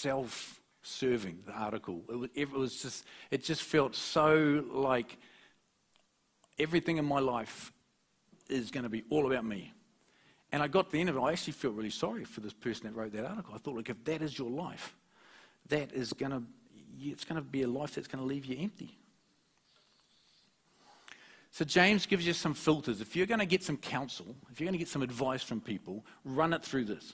self 0.00 0.60
serving, 0.82 1.38
the 1.46 1.52
article. 1.52 2.02
It 2.08 2.16
was, 2.16 2.30
it 2.34 2.50
was 2.50 2.82
just, 2.82 3.04
it 3.30 3.44
just 3.44 3.62
felt 3.62 3.94
so 3.94 4.64
like 4.72 5.18
everything 6.58 6.96
in 6.96 7.04
my 7.04 7.20
life 7.20 7.72
is 8.48 8.70
going 8.70 8.84
to 8.84 8.88
be 8.88 9.04
all 9.10 9.26
about 9.26 9.44
me. 9.44 9.72
And 10.52 10.62
I 10.62 10.68
got 10.68 10.90
the 10.90 10.98
end 10.98 11.08
of 11.08 11.16
it, 11.16 11.20
I 11.20 11.32
actually 11.32 11.52
felt 11.52 11.74
really 11.74 11.90
sorry 11.90 12.24
for 12.24 12.40
this 12.40 12.52
person 12.52 12.86
that 12.86 12.96
wrote 12.96 13.12
that 13.12 13.24
article. 13.24 13.54
I 13.54 13.58
thought, 13.58 13.76
look, 13.76 13.88
if 13.88 14.02
that 14.04 14.20
is 14.22 14.36
your 14.36 14.50
life, 14.50 14.96
that 15.68 15.92
is 15.92 16.12
going 16.12 16.32
to, 16.32 16.42
it's 17.00 17.24
going 17.24 17.40
to 17.40 17.46
be 17.46 17.62
a 17.62 17.68
life 17.68 17.94
that's 17.94 18.08
going 18.08 18.22
to 18.22 18.26
leave 18.26 18.46
you 18.46 18.56
empty. 18.58 18.96
So 21.52 21.64
James 21.64 22.06
gives 22.06 22.26
you 22.26 22.32
some 22.32 22.54
filters. 22.54 23.00
If 23.00 23.14
you're 23.14 23.26
going 23.26 23.40
to 23.40 23.46
get 23.46 23.62
some 23.62 23.76
counsel, 23.76 24.34
if 24.50 24.60
you're 24.60 24.66
going 24.66 24.78
to 24.78 24.78
get 24.78 24.88
some 24.88 25.02
advice 25.02 25.42
from 25.42 25.60
people, 25.60 26.04
run 26.24 26.52
it 26.52 26.64
through 26.64 26.84
this. 26.84 27.12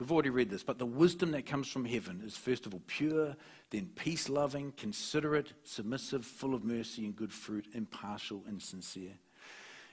We've 0.00 0.10
already 0.10 0.30
read 0.30 0.48
this, 0.48 0.62
but 0.62 0.78
the 0.78 0.86
wisdom 0.86 1.32
that 1.32 1.44
comes 1.44 1.68
from 1.68 1.84
heaven 1.84 2.22
is 2.24 2.34
first 2.34 2.64
of 2.64 2.72
all 2.72 2.80
pure, 2.86 3.36
then 3.68 3.90
peace 3.94 4.30
loving, 4.30 4.72
considerate, 4.72 5.52
submissive, 5.62 6.24
full 6.24 6.54
of 6.54 6.64
mercy 6.64 7.04
and 7.04 7.14
good 7.14 7.34
fruit, 7.34 7.66
impartial 7.74 8.42
and 8.48 8.62
sincere. 8.62 9.12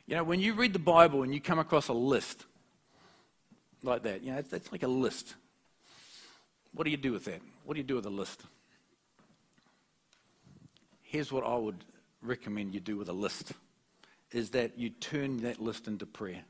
You 0.05 0.15
know, 0.15 0.23
when 0.23 0.39
you 0.39 0.53
read 0.53 0.71
the 0.71 0.79
Bible 0.79 1.23
and 1.23 1.33
you 1.33 1.41
come 1.41 1.59
across 1.59 1.89
a 1.89 1.93
list 1.93 2.45
like 3.83 4.03
that, 4.03 4.23
you 4.23 4.31
know, 4.31 4.41
that's 4.41 4.71
like 4.71 4.83
a 4.83 4.87
list. 4.87 5.35
What 6.73 6.85
do 6.85 6.89
you 6.89 6.95
do 6.95 7.11
with 7.11 7.25
that? 7.25 7.41
What 7.65 7.73
do 7.73 7.81
you 7.81 7.85
do 7.85 7.95
with 7.95 8.05
a 8.05 8.09
list? 8.09 8.43
Here's 11.01 11.33
what 11.33 11.43
I 11.43 11.55
would 11.57 11.83
recommend 12.21 12.73
you 12.73 12.79
do 12.79 12.95
with 12.95 13.09
a 13.09 13.13
list 13.13 13.51
is 14.31 14.51
that 14.51 14.79
you 14.79 14.89
turn 14.89 15.41
that 15.41 15.61
list 15.61 15.85
into 15.85 16.05
prayer. 16.05 16.45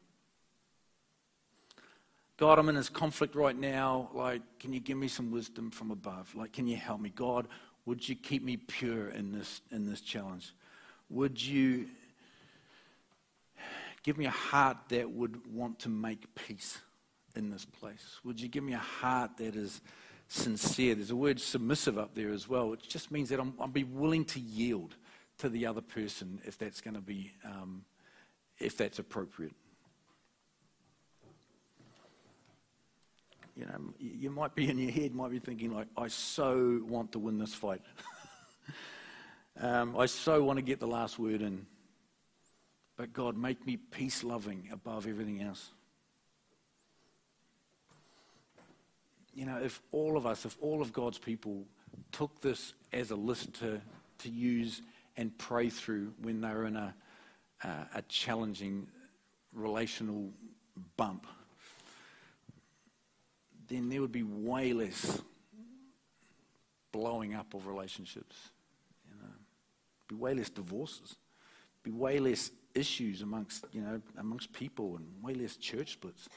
God, 2.37 2.59
I'm 2.59 2.69
in 2.69 2.75
this 2.75 2.89
conflict 2.89 3.33
right 3.35 3.57
now. 3.57 4.09
Like, 4.13 4.41
can 4.59 4.71
you 4.71 4.79
give 4.79 4.95
me 4.95 5.07
some 5.07 5.31
wisdom 5.31 5.71
from 5.71 5.89
above? 5.89 6.33
Like, 6.35 6.53
can 6.53 6.67
you 6.67 6.77
help 6.77 7.01
me? 7.01 7.09
God, 7.09 7.47
would 7.85 8.07
you 8.07 8.15
keep 8.15 8.43
me 8.43 8.57
pure 8.57 9.09
in 9.09 9.31
this, 9.31 9.61
in 9.71 9.89
this 9.89 10.01
challenge? 10.01 10.53
Would 11.09 11.41
you 11.41 11.87
give 14.03 14.19
me 14.19 14.25
a 14.25 14.31
heart 14.31 14.77
that 14.89 15.09
would 15.09 15.51
want 15.51 15.79
to 15.79 15.89
make 15.89 16.33
peace 16.35 16.79
in 17.35 17.49
this 17.49 17.65
place? 17.65 18.19
Would 18.23 18.39
you 18.39 18.49
give 18.49 18.63
me 18.63 18.73
a 18.73 18.77
heart 18.77 19.37
that 19.37 19.55
is 19.55 19.81
sincere? 20.27 20.93
There's 20.93 21.09
a 21.09 21.15
word 21.15 21.41
submissive 21.41 21.97
up 21.97 22.13
there 22.13 22.29
as 22.29 22.47
well, 22.47 22.69
which 22.69 22.87
just 22.87 23.09
means 23.09 23.29
that 23.29 23.39
I'm, 23.39 23.55
I'll 23.59 23.67
be 23.67 23.83
willing 23.83 24.25
to 24.25 24.39
yield 24.39 24.95
to 25.39 25.49
the 25.49 25.65
other 25.65 25.81
person 25.81 26.39
if 26.45 26.55
that's 26.57 26.81
going 26.81 26.93
to 26.93 27.01
be, 27.01 27.31
um, 27.43 27.83
if 28.59 28.77
that's 28.77 28.99
appropriate. 28.99 29.53
You 33.57 33.65
know, 33.65 33.93
you 33.99 34.29
might 34.29 34.53
be 34.53 34.69
in 34.69 34.77
your 34.77 34.91
head, 34.91 35.15
might 35.15 35.31
be 35.31 35.39
thinking 35.39 35.73
like, 35.73 35.87
I 35.97 36.09
so 36.09 36.79
want 36.87 37.13
to 37.13 37.19
win 37.19 37.39
this 37.39 37.55
fight. 37.55 37.81
um, 39.59 39.97
I 39.97 40.05
so 40.05 40.43
want 40.43 40.57
to 40.57 40.63
get 40.63 40.79
the 40.79 40.87
last 40.87 41.17
word 41.17 41.41
in. 41.41 41.65
But 42.97 43.13
God, 43.13 43.35
make 43.35 43.65
me 43.65 43.77
peace 43.77 44.23
loving 44.23 44.69
above 44.71 45.07
everything 45.07 45.41
else. 45.41 45.71
You 49.33 49.45
know, 49.45 49.57
if 49.57 49.81
all 49.91 50.17
of 50.17 50.27
us, 50.27 50.45
if 50.45 50.55
all 50.61 50.81
of 50.81 50.93
God's 50.93 51.17
people 51.17 51.65
took 52.11 52.41
this 52.41 52.73
as 52.93 53.09
a 53.09 53.15
list 53.15 53.53
to, 53.55 53.81
to 54.19 54.29
use 54.29 54.81
and 55.15 55.35
pray 55.37 55.69
through 55.69 56.13
when 56.21 56.41
they're 56.41 56.65
in 56.65 56.75
a, 56.75 56.93
uh, 57.63 57.85
a 57.95 58.01
challenging 58.03 58.87
relational 59.51 60.29
bump, 60.95 61.25
then 63.67 63.89
there 63.89 64.01
would 64.01 64.11
be 64.11 64.23
way 64.23 64.73
less 64.73 65.21
blowing 66.91 67.35
up 67.35 67.53
of 67.53 67.67
relationships. 67.67 68.35
You 69.09 69.21
know, 69.21 69.33
be 70.07 70.15
way 70.15 70.33
less 70.33 70.49
divorces, 70.49 71.15
be 71.83 71.91
way 71.91 72.19
less 72.19 72.51
issues 72.73 73.21
amongst 73.21 73.65
you 73.71 73.81
know 73.81 74.01
amongst 74.17 74.53
people, 74.53 74.97
and 74.97 75.05
way 75.21 75.33
less 75.33 75.57
church 75.57 75.93
splits. 75.93 76.29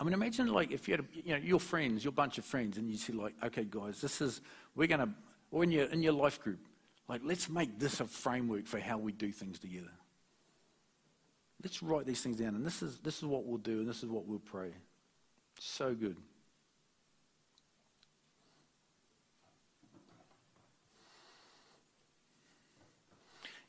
I 0.00 0.04
mean, 0.04 0.12
imagine 0.12 0.48
like 0.48 0.72
if 0.72 0.88
you 0.88 0.92
had 0.92 1.00
a, 1.00 1.04
you 1.14 1.32
know 1.34 1.42
your 1.42 1.60
friends, 1.60 2.04
your 2.04 2.12
bunch 2.12 2.38
of 2.38 2.44
friends, 2.44 2.78
and 2.78 2.90
you 2.90 2.96
say 2.96 3.12
like, 3.12 3.34
okay, 3.42 3.66
guys, 3.68 4.00
this 4.00 4.20
is 4.20 4.40
we're 4.74 4.88
gonna 4.88 5.14
or 5.50 5.62
in 5.62 5.70
your 5.70 5.86
in 5.86 6.02
your 6.02 6.12
life 6.12 6.40
group, 6.40 6.58
like 7.08 7.20
let's 7.24 7.48
make 7.48 7.78
this 7.78 8.00
a 8.00 8.06
framework 8.06 8.66
for 8.66 8.80
how 8.80 8.98
we 8.98 9.12
do 9.12 9.30
things 9.30 9.58
together. 9.58 9.92
Let's 11.62 11.82
write 11.82 12.06
these 12.06 12.20
things 12.20 12.36
down, 12.36 12.54
and 12.56 12.66
this 12.66 12.82
is 12.82 12.98
this 12.98 13.18
is 13.18 13.24
what 13.24 13.46
we'll 13.46 13.58
do, 13.58 13.80
and 13.80 13.88
this 13.88 14.02
is 14.02 14.08
what 14.08 14.26
we'll 14.26 14.40
pray. 14.40 14.72
So 15.58 15.94
good. 15.94 16.16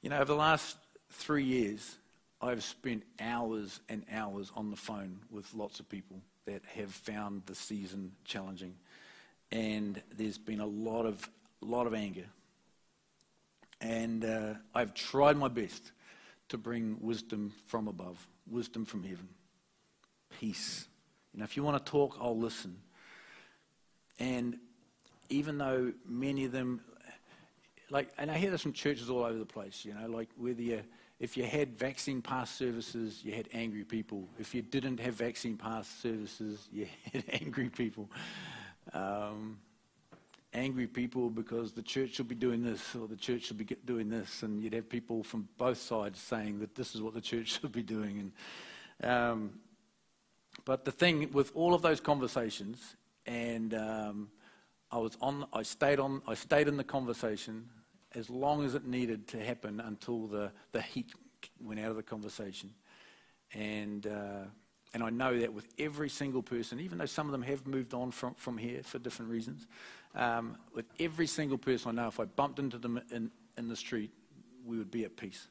You 0.01 0.09
know, 0.09 0.17
over 0.17 0.25
the 0.25 0.35
last 0.35 0.77
three 1.09 1.43
years, 1.43 1.97
I've 2.39 2.63
spent 2.63 3.03
hours 3.19 3.79
and 3.89 4.03
hours 4.11 4.51
on 4.55 4.69
the 4.69 4.75
phone 4.75 5.19
with 5.31 5.51
lots 5.55 5.79
of 5.79 5.89
people 5.89 6.17
that 6.45 6.61
have 6.75 6.91
found 6.91 7.41
the 7.47 7.55
season 7.55 8.11
challenging. 8.23 8.75
And 9.51 10.01
there's 10.15 10.37
been 10.37 10.59
a 10.59 10.65
lot 10.65 11.07
of, 11.07 11.27
lot 11.61 11.87
of 11.87 11.95
anger. 11.95 12.25
And 13.81 14.23
uh, 14.23 14.53
I've 14.75 14.93
tried 14.93 15.37
my 15.37 15.47
best 15.47 15.91
to 16.49 16.57
bring 16.57 16.97
wisdom 17.01 17.53
from 17.65 17.87
above, 17.87 18.27
wisdom 18.47 18.85
from 18.85 19.03
heaven, 19.03 19.29
peace, 20.39 20.87
you 21.35 21.39
know, 21.39 21.43
if 21.43 21.57
you 21.57 21.63
want 21.63 21.85
to 21.85 21.91
talk, 21.91 22.17
I'll 22.21 22.37
listen. 22.37 22.77
And 24.19 24.57
even 25.27 25.57
though 25.57 25.91
many 26.07 26.45
of 26.45 26.53
them, 26.53 26.79
like, 27.89 28.09
and 28.17 28.31
I 28.31 28.37
hear 28.37 28.51
this 28.51 28.61
from 28.61 28.71
churches 28.71 29.09
all 29.09 29.25
over 29.25 29.37
the 29.37 29.45
place, 29.45 29.83
you 29.83 29.93
know, 29.93 30.07
like 30.07 30.29
whether 30.37 30.61
you, 30.61 30.81
if 31.19 31.35
you 31.35 31.43
had 31.43 31.77
vaccine 31.77 32.21
pass 32.21 32.49
services, 32.49 33.19
you 33.21 33.33
had 33.33 33.49
angry 33.53 33.83
people. 33.83 34.29
If 34.39 34.55
you 34.55 34.61
didn't 34.61 35.01
have 35.01 35.15
vaccine 35.15 35.57
pass 35.57 35.89
services, 35.89 36.69
you 36.71 36.87
had 37.11 37.25
angry 37.29 37.67
people. 37.67 38.09
Um, 38.93 39.57
angry 40.53 40.87
people 40.87 41.29
because 41.29 41.73
the 41.73 41.81
church 41.81 42.13
should 42.13 42.29
be 42.29 42.35
doing 42.35 42.63
this 42.63 42.95
or 42.95 43.09
the 43.09 43.17
church 43.17 43.43
should 43.43 43.57
be 43.57 43.65
doing 43.83 44.09
this, 44.09 44.41
and 44.41 44.63
you'd 44.63 44.71
have 44.71 44.87
people 44.87 45.21
from 45.21 45.49
both 45.57 45.79
sides 45.79 46.17
saying 46.17 46.59
that 46.59 46.75
this 46.75 46.95
is 46.95 47.01
what 47.01 47.13
the 47.13 47.19
church 47.19 47.59
should 47.59 47.73
be 47.73 47.83
doing. 47.83 48.31
And 49.01 49.11
um, 49.11 49.51
but 50.65 50.83
the 50.83 50.91
thing 50.91 51.31
with 51.31 51.51
all 51.55 51.73
of 51.73 51.81
those 51.81 51.99
conversations, 51.99 52.95
and 53.25 53.73
um, 53.73 54.29
I 54.91 54.97
was 54.97 55.17
on, 55.21 55.45
I 55.53 55.63
stayed 55.63 55.99
on, 55.99 56.21
I 56.27 56.33
stayed 56.33 56.67
in 56.67 56.77
the 56.77 56.83
conversation 56.83 57.69
as 58.15 58.29
long 58.29 58.65
as 58.65 58.75
it 58.75 58.85
needed 58.85 59.27
to 59.29 59.43
happen 59.43 59.79
until 59.79 60.27
the, 60.27 60.51
the 60.71 60.81
heat 60.81 61.11
went 61.59 61.79
out 61.79 61.89
of 61.91 61.95
the 61.97 62.03
conversation. 62.03 62.71
And, 63.53 64.07
uh, 64.07 64.45
and 64.93 65.03
I 65.03 65.09
know 65.09 65.37
that 65.39 65.53
with 65.53 65.67
every 65.77 66.09
single 66.09 66.41
person, 66.41 66.79
even 66.79 66.97
though 66.97 67.05
some 67.05 67.27
of 67.27 67.31
them 67.31 67.41
have 67.43 67.67
moved 67.67 67.93
on 67.93 68.11
from, 68.11 68.33
from 68.35 68.57
here 68.57 68.81
for 68.83 68.99
different 68.99 69.31
reasons, 69.31 69.67
um, 70.15 70.57
with 70.73 70.85
every 70.99 71.27
single 71.27 71.57
person 71.57 71.89
I 71.99 72.01
know, 72.01 72.07
if 72.07 72.19
I 72.19 72.25
bumped 72.25 72.59
into 72.59 72.77
them 72.77 73.01
in, 73.11 73.29
in 73.57 73.67
the 73.67 73.75
street, 73.75 74.11
we 74.65 74.77
would 74.77 74.91
be 74.91 75.03
at 75.03 75.17
peace. 75.17 75.47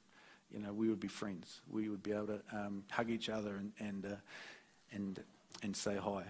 You 0.50 0.60
know, 0.60 0.72
we 0.72 0.88
would 0.88 1.00
be 1.00 1.08
friends. 1.08 1.60
We 1.68 1.88
would 1.88 2.02
be 2.02 2.12
able 2.12 2.28
to 2.28 2.40
um, 2.52 2.84
hug 2.90 3.10
each 3.10 3.28
other 3.28 3.56
and, 3.56 3.72
and 3.78 4.06
uh, 4.06 4.16
and, 4.94 5.20
and 5.62 5.76
say 5.76 5.96
hi. 5.96 6.22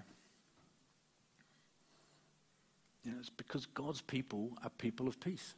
You 3.05 3.13
know, 3.13 3.19
it's 3.21 3.31
because 3.31 3.67
God's 3.67 4.01
people 4.01 4.51
are 4.63 4.71
people 4.71 5.07
of 5.07 5.21
peace. 5.21 5.55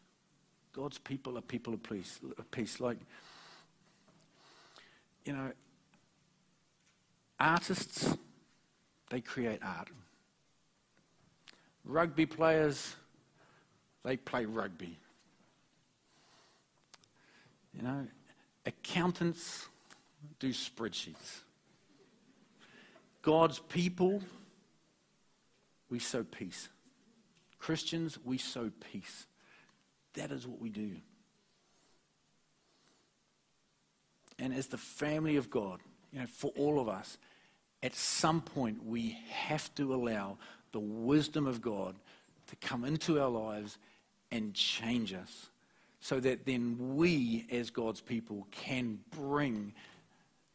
God's 0.73 0.99
people 0.99 1.38
are 1.38 1.42
people 1.42 1.73
of 1.73 1.83
peace. 1.83 2.19
Of 2.37 2.51
peace. 2.51 2.81
Like, 2.81 2.99
you 5.25 5.33
know, 5.33 5.53
artists, 7.38 8.16
they 9.11 9.21
create 9.21 9.61
art. 9.62 9.88
Rugby 11.85 12.27
players, 12.27 12.97
they 14.05 14.16
play 14.16 14.45
rugby. 14.45 14.99
You 17.75 17.83
know, 17.83 18.07
accountants 18.64 19.66
do 20.40 20.49
spreadsheets. 20.49 21.40
God's 23.27 23.59
people, 23.59 24.23
we 25.91 25.99
sow 25.99 26.23
peace. 26.23 26.69
Christians, 27.59 28.21
we 28.25 28.39
sow 28.39 28.71
peace. 28.93 29.27
That 30.15 30.31
is 30.31 30.47
what 30.47 30.61
we 30.61 30.69
do. 30.69 30.93
And 34.39 34.55
as 34.55 34.69
the 34.69 34.79
family 34.79 35.35
of 35.35 35.51
God, 35.51 35.81
you 36.12 36.21
know, 36.21 36.27
for 36.27 36.53
all 36.57 36.79
of 36.79 36.89
us, 36.89 37.19
at 37.83 37.97
some 37.97 38.41
point 38.41 38.87
we 38.87 39.19
have 39.29 39.75
to 39.75 39.93
allow 39.93 40.39
the 40.71 40.79
wisdom 40.79 41.49
of 41.49 41.61
God 41.61 41.97
to 42.47 42.55
come 42.65 42.85
into 42.85 43.21
our 43.21 43.29
lives 43.29 43.77
and 44.31 44.55
change 44.55 45.12
us 45.12 45.49
so 45.99 46.21
that 46.21 46.47
then 46.47 46.95
we, 46.95 47.45
as 47.51 47.71
God's 47.71 48.01
people, 48.01 48.47
can 48.53 49.01
bring 49.11 49.73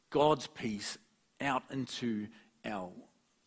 God's 0.09 0.47
peace 0.47 0.97
out 1.41 1.63
into 1.69 2.27
our 2.65 2.89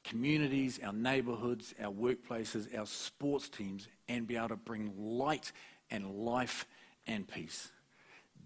communities, 0.02 0.78
our 0.84 0.92
neighborhoods, 0.92 1.74
our 1.82 1.92
workplaces, 1.92 2.76
our 2.78 2.86
sports 2.86 3.48
teams, 3.48 3.88
and 4.08 4.26
be 4.26 4.36
able 4.36 4.48
to 4.48 4.56
bring 4.56 4.92
light 4.96 5.52
and 5.90 6.10
life 6.10 6.66
and 7.06 7.26
peace. 7.26 7.70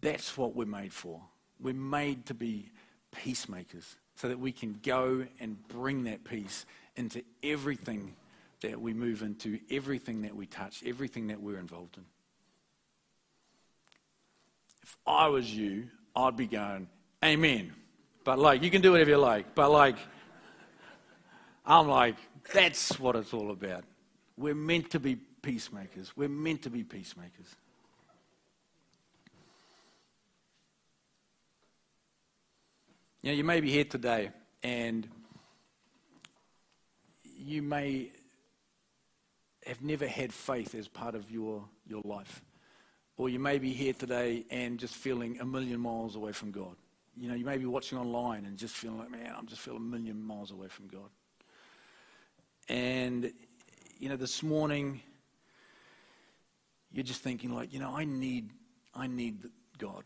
That's 0.01 0.37
what 0.37 0.55
we're 0.55 0.67
made 0.67 0.93
for. 0.93 1.21
We're 1.61 1.75
made 1.75 2.27
to 2.27 2.35
be 2.35 2.71
peacemakers 3.11 3.97
so 4.15 4.29
that 4.29 4.39
we 4.39 4.53
can 4.53 4.79
go 4.83 5.27
and 5.41 5.57
bring 5.69 6.05
that 6.05 6.25
peace 6.25 6.67
into 6.97 7.23
everything 7.43 8.15
that 8.61 8.81
we 8.81 8.93
move 8.93 9.23
into, 9.23 9.59
everything 9.71 10.23
that 10.23 10.35
we 10.35 10.47
touch, 10.47 10.83
everything 10.85 11.29
that 11.29 11.41
we're 11.41 11.59
involved 11.59 11.97
in. 11.97 12.05
If 14.83 14.97
I 15.07 15.29
was 15.29 15.55
you, 15.55 15.89
I'd 16.17 16.37
be 16.37 16.47
going, 16.47 16.89
Amen. 17.25 17.73
But 18.25 18.39
like, 18.39 18.63
you 18.63 18.71
can 18.71 18.83
do 18.83 18.93
whatever 18.93 19.11
you 19.11 19.19
like. 19.19 19.55
But 19.55 19.71
like, 19.71 19.97
I'm 21.69 21.87
like, 21.87 22.17
that's 22.55 22.99
what 22.99 23.15
it's 23.15 23.35
all 23.35 23.51
about. 23.51 23.85
We're 24.39 24.55
meant 24.55 24.91
to 24.93 25.01
be 25.01 25.17
peacemakers. 25.17 26.17
We're 26.17 26.31
meant 26.31 26.63
to 26.63 26.71
be 26.71 26.83
peacemakers. 26.83 27.55
You 33.21 33.33
know, 33.33 33.37
you 33.37 33.45
may 33.45 33.61
be 33.61 33.71
here 33.71 33.85
today 33.85 34.31
and 34.63 35.07
you 37.37 37.61
may 37.61 38.13
have 39.67 39.83
never 39.83 40.09
had 40.09 40.33
faith 40.33 40.75
as 40.75 40.89
part 40.89 41.15
of 41.15 41.31
your, 41.31 41.65
your 41.87 42.01
life. 42.03 42.41
Or 43.19 43.29
you 43.29 43.39
may 43.39 43.59
be 43.59 43.75
here 43.75 43.93
today 43.93 44.47
and 44.49 44.79
just 44.79 44.95
feeling 44.95 45.39
a 45.41 45.45
million 45.45 45.81
miles 45.81 46.17
away 46.17 46.33
from 46.33 46.51
God. 46.51 46.77
You 47.15 47.29
know, 47.29 47.35
you 47.35 47.45
may 47.45 47.59
be 47.59 47.67
watching 47.67 47.99
online 47.99 48.47
and 48.47 48.57
just 48.57 48.75
feeling 48.75 48.97
like, 48.97 49.11
man, 49.11 49.35
I'm 49.37 49.47
just 49.47 49.61
feeling 49.61 49.81
a 49.81 49.85
million 49.85 50.23
miles 50.23 50.51
away 50.51 50.69
from 50.69 50.87
God. 50.87 51.11
And, 52.69 53.33
you 53.99 54.09
know, 54.09 54.17
this 54.17 54.43
morning, 54.43 55.01
you're 56.93 57.05
just 57.05 57.23
thinking 57.23 57.55
like, 57.55 57.73
you 57.73 57.81
know, 57.81 57.97
I 57.97 58.05
need, 58.05 58.51
I 58.95 59.07
need 59.07 59.45
God. 59.79 60.05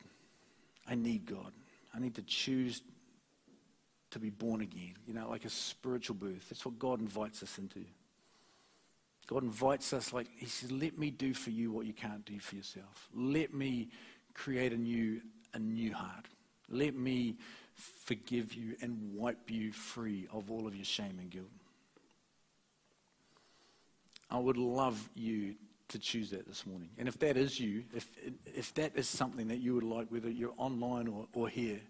I 0.87 0.95
need 0.95 1.27
God. 1.27 1.53
I 1.95 1.99
need 1.99 2.15
to 2.17 2.23
choose 2.23 2.83
to 4.11 4.19
be 4.19 4.31
born 4.31 4.61
again, 4.61 4.95
you 5.07 5.15
know, 5.15 5.29
like 5.29 5.45
a 5.45 5.51
spiritual 5.51 6.15
birth. 6.17 6.49
That's 6.51 6.65
what 6.65 6.79
God 6.79 7.01
invites 7.01 7.43
us 7.43 7.59
into. 7.59 7.85
God 9.27 9.43
invites 9.43 9.93
us, 9.93 10.13
like, 10.13 10.29
He 10.37 10.47
says, 10.47 10.71
let 10.71 10.99
me 10.99 11.11
do 11.11 11.33
for 11.33 11.51
you 11.51 11.73
what 11.73 11.87
you 11.87 11.95
can't 11.95 12.25
do 12.25 12.39
for 12.39 12.57
yourself. 12.57 13.09
Let 13.15 13.55
me 13.55 13.89
create 14.35 14.73
a 14.73 14.77
new, 14.77 15.23
a 15.55 15.59
new 15.59 15.95
heart. 15.95 16.27
Let 16.69 16.95
me 16.95 17.37
forgive 17.75 18.53
you 18.53 18.77
and 18.83 19.15
wipe 19.15 19.51
you 19.51 19.73
free 19.73 20.29
of 20.33 20.51
all 20.51 20.67
of 20.67 20.75
your 20.75 20.85
shame 20.85 21.19
and 21.19 21.31
guilt. 21.31 21.49
I 24.33 24.39
would 24.39 24.57
love 24.57 25.11
you 25.15 25.55
to 25.89 25.99
choose 25.99 26.31
that 26.31 26.49
this 26.49 26.65
morning. 26.67 26.89
And 26.97 27.07
if 27.07 27.19
that 27.19 27.37
is 27.37 27.61
you, 27.61 27.85
if, 27.95 28.07
if 28.47 28.73
that 28.75 28.97
is 28.97 29.07
something 29.07 29.49
that 29.49 29.59
you 29.59 29.75
would 29.75 29.85
like, 29.85 30.09
whether 30.09 30.31
you're 30.31 30.55
online 30.57 31.07
or, 31.07 31.27
or 31.35 31.51
here, 31.51 31.81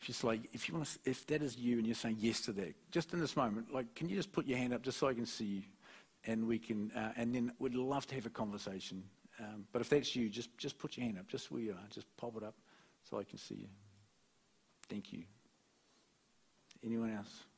if 0.00 0.06
just 0.06 0.22
like, 0.22 0.42
if 0.52 0.68
you 0.68 0.74
want 0.76 0.86
to, 0.86 1.10
if 1.10 1.26
that 1.26 1.42
is 1.42 1.56
you 1.56 1.78
and 1.78 1.86
you're 1.86 1.96
saying 1.96 2.18
yes 2.20 2.42
to 2.42 2.52
that, 2.52 2.74
just 2.92 3.12
in 3.12 3.18
this 3.18 3.36
moment, 3.36 3.74
like, 3.74 3.92
can 3.96 4.08
you 4.08 4.14
just 4.14 4.30
put 4.30 4.46
your 4.46 4.56
hand 4.56 4.72
up 4.72 4.82
just 4.82 4.98
so 4.98 5.08
I 5.08 5.14
can 5.14 5.26
see 5.26 5.44
you? 5.44 5.62
And 6.26 6.46
we 6.46 6.60
can, 6.60 6.92
uh, 6.92 7.12
and 7.16 7.34
then 7.34 7.52
we'd 7.58 7.74
love 7.74 8.06
to 8.06 8.14
have 8.14 8.24
a 8.24 8.30
conversation. 8.30 9.02
Um, 9.40 9.64
but 9.72 9.82
if 9.82 9.88
that's 9.88 10.14
you, 10.14 10.28
just, 10.28 10.56
just 10.58 10.78
put 10.78 10.96
your 10.96 11.06
hand 11.06 11.18
up, 11.18 11.26
just 11.26 11.50
where 11.50 11.60
you 11.60 11.72
are. 11.72 11.88
Just 11.90 12.06
pop 12.16 12.36
it 12.36 12.44
up 12.44 12.54
so 13.10 13.18
I 13.18 13.24
can 13.24 13.38
see 13.38 13.56
you. 13.56 13.68
Thank 14.88 15.12
you. 15.12 15.24
Anyone 16.84 17.16
else? 17.16 17.49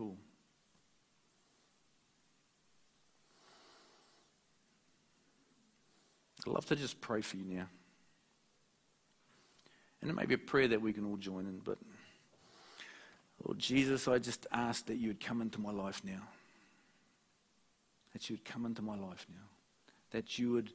Cool. 0.00 0.16
I'd 6.46 6.50
love 6.50 6.64
to 6.64 6.76
just 6.76 7.02
pray 7.02 7.20
for 7.20 7.36
you 7.36 7.44
now. 7.44 7.66
And 10.00 10.10
it 10.10 10.14
may 10.14 10.24
be 10.24 10.36
a 10.36 10.38
prayer 10.38 10.68
that 10.68 10.80
we 10.80 10.94
can 10.94 11.04
all 11.04 11.18
join 11.18 11.44
in, 11.44 11.58
but 11.58 11.76
Lord 13.44 13.58
Jesus, 13.58 14.08
I 14.08 14.16
just 14.16 14.46
ask 14.50 14.86
that 14.86 14.96
you 14.96 15.08
would 15.08 15.20
come 15.20 15.42
into 15.42 15.60
my 15.60 15.70
life 15.70 16.00
now. 16.02 16.22
That 18.14 18.30
you 18.30 18.36
would 18.36 18.46
come 18.46 18.64
into 18.64 18.80
my 18.80 18.96
life 18.96 19.26
now. 19.28 19.48
That 20.12 20.38
you 20.38 20.52
would 20.52 20.72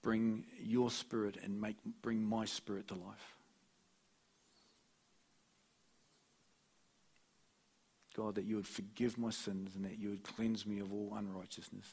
bring 0.00 0.46
your 0.58 0.90
spirit 0.90 1.36
and 1.44 1.60
make, 1.60 1.76
bring 2.00 2.24
my 2.24 2.46
spirit 2.46 2.88
to 2.88 2.94
life. 2.94 3.36
God, 8.16 8.34
that 8.34 8.44
you 8.44 8.56
would 8.56 8.66
forgive 8.66 9.18
my 9.18 9.30
sins 9.30 9.74
and 9.74 9.84
that 9.84 9.98
you 9.98 10.10
would 10.10 10.22
cleanse 10.22 10.66
me 10.66 10.80
of 10.80 10.92
all 10.92 11.14
unrighteousness. 11.16 11.86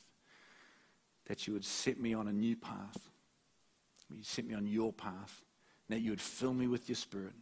That 1.28 1.48
you 1.48 1.54
would 1.54 1.66
set 1.66 2.00
me 2.00 2.14
on 2.14 2.28
a 2.28 2.34
new 2.34 2.56
path. 2.56 3.10
You 4.10 4.24
set 4.24 4.46
me 4.46 4.56
on 4.56 4.68
your 4.68 4.92
path. 4.92 5.44
That 5.90 6.02
you 6.02 6.12
would 6.12 6.22
fill 6.22 6.54
me 6.54 6.68
with 6.68 6.90
your 6.90 6.96
spirit. 6.96 7.34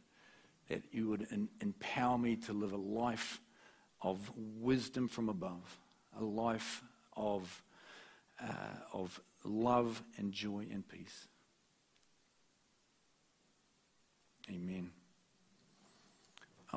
That 0.70 0.84
you 0.92 1.10
would 1.10 1.28
en- 1.32 1.50
empower 1.62 2.18
me 2.18 2.36
to 2.38 2.54
live 2.54 2.74
a 2.74 2.78
life 2.78 3.40
of 4.02 4.32
wisdom 4.36 5.08
from 5.08 5.30
above. 5.30 5.80
A 6.20 6.24
life 6.24 6.84
of, 7.16 7.64
uh, 8.42 8.48
of 8.94 9.20
love 9.44 10.02
and 10.18 10.32
joy 10.32 10.68
and 10.72 10.88
peace. 10.88 11.28
Amen. 14.50 14.92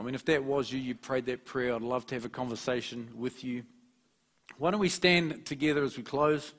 I 0.01 0.03
mean, 0.03 0.15
if 0.15 0.25
that 0.25 0.43
was 0.43 0.73
you, 0.73 0.81
you 0.81 0.95
prayed 0.95 1.27
that 1.27 1.45
prayer, 1.45 1.75
I'd 1.75 1.83
love 1.83 2.07
to 2.07 2.15
have 2.15 2.25
a 2.25 2.31
conversation 2.31 3.11
with 3.15 3.45
you. 3.45 3.65
Why 4.57 4.71
don't 4.71 4.81
we 4.81 4.89
stand 4.89 5.45
together 5.45 5.85
as 5.85 5.99
we 5.99 6.03
close? 6.03 6.55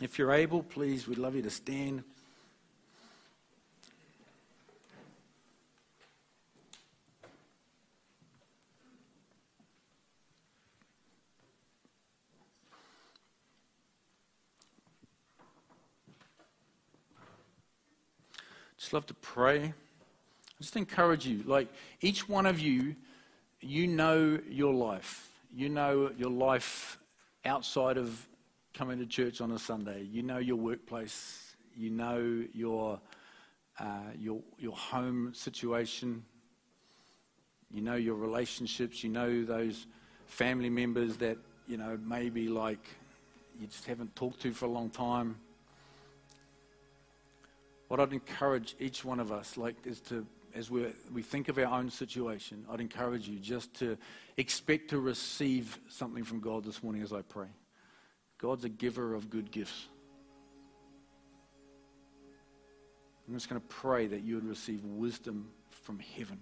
If 0.00 0.18
you're 0.18 0.32
able, 0.32 0.64
please, 0.64 1.06
we'd 1.06 1.18
love 1.18 1.36
you 1.36 1.42
to 1.42 1.50
stand. 1.50 2.02
Just 18.76 18.92
love 18.92 19.06
to 19.06 19.14
pray 19.14 19.72
just 20.62 20.76
encourage 20.76 21.26
you. 21.26 21.42
Like 21.44 21.68
each 22.00 22.28
one 22.28 22.46
of 22.46 22.58
you, 22.58 22.96
you 23.60 23.86
know 23.86 24.38
your 24.48 24.72
life. 24.72 25.28
You 25.54 25.68
know 25.68 26.10
your 26.16 26.30
life 26.30 26.98
outside 27.44 27.98
of 27.98 28.26
coming 28.72 28.98
to 28.98 29.06
church 29.06 29.40
on 29.40 29.52
a 29.52 29.58
Sunday. 29.58 30.02
You 30.10 30.22
know 30.22 30.38
your 30.38 30.56
workplace. 30.56 31.54
You 31.76 31.90
know 31.90 32.44
your 32.54 33.00
uh, 33.78 34.12
your 34.18 34.40
your 34.58 34.76
home 34.76 35.32
situation. 35.34 36.24
You 37.70 37.82
know 37.82 37.96
your 37.96 38.14
relationships. 38.14 39.02
You 39.02 39.10
know 39.10 39.44
those 39.44 39.86
family 40.26 40.70
members 40.70 41.16
that 41.18 41.38
you 41.66 41.76
know 41.76 41.98
maybe 42.06 42.48
like 42.48 42.86
you 43.60 43.66
just 43.66 43.86
haven't 43.86 44.14
talked 44.16 44.40
to 44.42 44.52
for 44.52 44.66
a 44.66 44.70
long 44.70 44.90
time. 44.90 45.36
What 47.88 48.00
I'd 48.00 48.12
encourage 48.12 48.74
each 48.80 49.04
one 49.04 49.20
of 49.20 49.30
us 49.30 49.58
like 49.58 49.76
is 49.84 50.00
to 50.02 50.26
as 50.54 50.70
we 50.70 50.86
we 51.12 51.22
think 51.22 51.48
of 51.48 51.58
our 51.58 51.66
own 51.66 51.90
situation, 51.90 52.64
I'd 52.70 52.80
encourage 52.80 53.28
you 53.28 53.38
just 53.38 53.74
to 53.74 53.96
expect 54.36 54.90
to 54.90 54.98
receive 54.98 55.78
something 55.88 56.24
from 56.24 56.40
God 56.40 56.64
this 56.64 56.82
morning 56.82 57.02
as 57.02 57.12
I 57.12 57.22
pray. 57.22 57.48
God's 58.38 58.64
a 58.64 58.68
giver 58.68 59.14
of 59.14 59.30
good 59.30 59.50
gifts. 59.50 59.86
I'm 63.28 63.34
just 63.34 63.48
going 63.48 63.60
to 63.60 63.66
pray 63.68 64.08
that 64.08 64.22
you 64.22 64.34
would 64.34 64.44
receive 64.44 64.84
wisdom 64.84 65.48
from 65.70 66.00
heaven, 66.00 66.40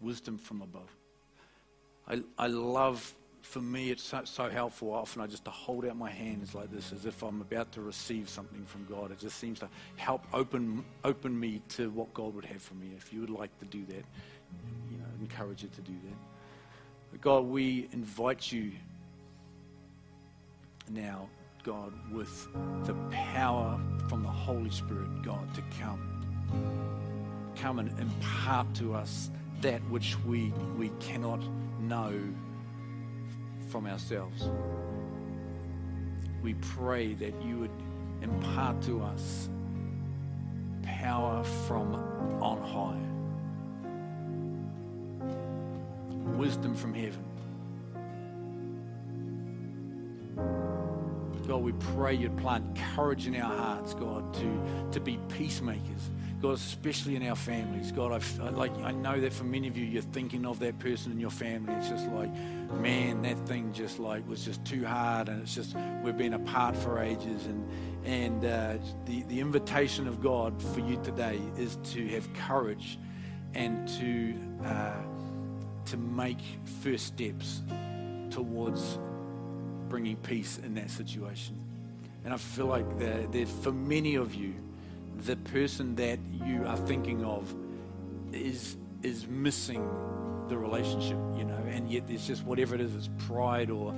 wisdom 0.00 0.38
from 0.38 0.60
above. 0.60 0.90
I, 2.08 2.22
I 2.36 2.48
love, 2.48 3.14
for 3.44 3.60
me, 3.60 3.90
it's 3.90 4.02
so, 4.02 4.22
so 4.24 4.48
helpful 4.48 4.92
often 4.92 5.20
I 5.20 5.26
just 5.26 5.44
to 5.44 5.50
hold 5.50 5.84
out 5.84 5.96
my 5.96 6.10
hands 6.10 6.54
like 6.54 6.72
this 6.72 6.92
as 6.92 7.04
if 7.04 7.22
I'm 7.22 7.42
about 7.42 7.70
to 7.72 7.82
receive 7.82 8.28
something 8.28 8.64
from 8.64 8.86
God. 8.86 9.12
It 9.12 9.18
just 9.18 9.38
seems 9.38 9.60
to 9.60 9.68
help 9.96 10.24
open, 10.32 10.84
open 11.04 11.38
me 11.38 11.60
to 11.70 11.90
what 11.90 12.12
God 12.14 12.34
would 12.34 12.46
have 12.46 12.62
for 12.62 12.74
me. 12.74 12.92
If 12.96 13.12
you 13.12 13.20
would 13.20 13.30
like 13.30 13.56
to 13.58 13.66
do 13.66 13.84
that, 13.86 14.04
you 14.90 14.98
know, 14.98 15.04
encourage 15.20 15.62
you 15.62 15.68
to 15.68 15.80
do 15.82 15.92
that. 15.92 16.16
But 17.12 17.20
God, 17.20 17.44
we 17.44 17.86
invite 17.92 18.50
you 18.50 18.72
now, 20.88 21.28
God, 21.62 21.92
with 22.10 22.48
the 22.84 22.94
power 23.10 23.78
from 24.08 24.22
the 24.22 24.30
Holy 24.30 24.70
Spirit, 24.70 25.22
God, 25.22 25.54
to 25.54 25.62
come. 25.80 27.52
Come 27.56 27.78
and 27.78 27.96
impart 28.00 28.74
to 28.76 28.94
us 28.94 29.30
that 29.60 29.80
which 29.90 30.16
we, 30.24 30.52
we 30.78 30.88
cannot 30.98 31.40
know 31.78 32.18
from 33.74 33.86
ourselves. 33.88 34.48
We 36.44 36.54
pray 36.54 37.14
that 37.14 37.42
you 37.42 37.58
would 37.58 37.72
impart 38.22 38.80
to 38.82 39.02
us 39.02 39.48
power 40.82 41.42
from 41.42 41.96
on 42.40 42.62
high, 42.62 43.00
wisdom 46.38 46.76
from 46.76 46.94
heaven. 46.94 47.24
God, 51.48 51.64
we 51.64 51.72
pray 51.72 52.14
you'd 52.14 52.36
plant 52.36 52.78
courage 52.94 53.26
in 53.26 53.34
our 53.34 53.56
hearts, 53.56 53.92
God, 53.92 54.32
to, 54.34 54.88
to 54.92 55.00
be 55.00 55.18
peacemakers. 55.30 56.12
God, 56.44 56.56
especially 56.56 57.16
in 57.16 57.26
our 57.26 57.36
families. 57.36 57.90
God, 57.90 58.12
I've, 58.12 58.40
I, 58.42 58.50
like, 58.50 58.76
I 58.80 58.92
know 58.92 59.18
that 59.18 59.32
for 59.32 59.44
many 59.44 59.66
of 59.66 59.78
you, 59.78 59.86
you're 59.86 60.02
thinking 60.02 60.44
of 60.44 60.58
that 60.58 60.78
person 60.78 61.10
in 61.10 61.18
your 61.18 61.30
family. 61.30 61.72
It's 61.72 61.88
just 61.88 62.06
like, 62.08 62.30
man, 62.82 63.22
that 63.22 63.38
thing 63.48 63.72
just 63.72 63.98
like 63.98 64.28
was 64.28 64.44
just 64.44 64.62
too 64.62 64.84
hard, 64.84 65.30
and 65.30 65.40
it's 65.40 65.54
just 65.54 65.74
we've 66.02 66.18
been 66.18 66.34
apart 66.34 66.76
for 66.76 66.98
ages. 66.98 67.46
And 67.46 67.66
and 68.04 68.44
uh, 68.44 68.76
the 69.06 69.22
the 69.22 69.40
invitation 69.40 70.06
of 70.06 70.20
God 70.20 70.62
for 70.62 70.80
you 70.80 71.00
today 71.02 71.40
is 71.56 71.78
to 71.94 72.06
have 72.08 72.30
courage 72.34 72.98
and 73.54 73.88
to 74.00 74.34
uh, 74.66 75.02
to 75.86 75.96
make 75.96 76.42
first 76.82 77.06
steps 77.06 77.62
towards 78.28 78.98
bringing 79.88 80.16
peace 80.16 80.58
in 80.58 80.74
that 80.74 80.90
situation. 80.90 81.58
And 82.22 82.34
I 82.34 82.36
feel 82.36 82.66
like 82.66 82.98
that, 82.98 83.32
that 83.32 83.48
for 83.48 83.72
many 83.72 84.16
of 84.16 84.34
you, 84.34 84.52
the 85.18 85.36
person 85.36 85.94
that 85.96 86.18
you 86.44 86.64
are 86.66 86.76
thinking 86.76 87.24
of 87.24 87.54
is 88.32 88.76
is 89.02 89.26
missing 89.26 89.86
the 90.48 90.56
relationship, 90.56 91.18
you 91.36 91.44
know, 91.44 91.62
and 91.68 91.90
yet 91.90 92.06
there's 92.06 92.26
just 92.26 92.44
whatever 92.44 92.74
it 92.74 92.80
is, 92.80 92.94
it's 92.94 93.10
pride 93.26 93.70
or 93.70 93.94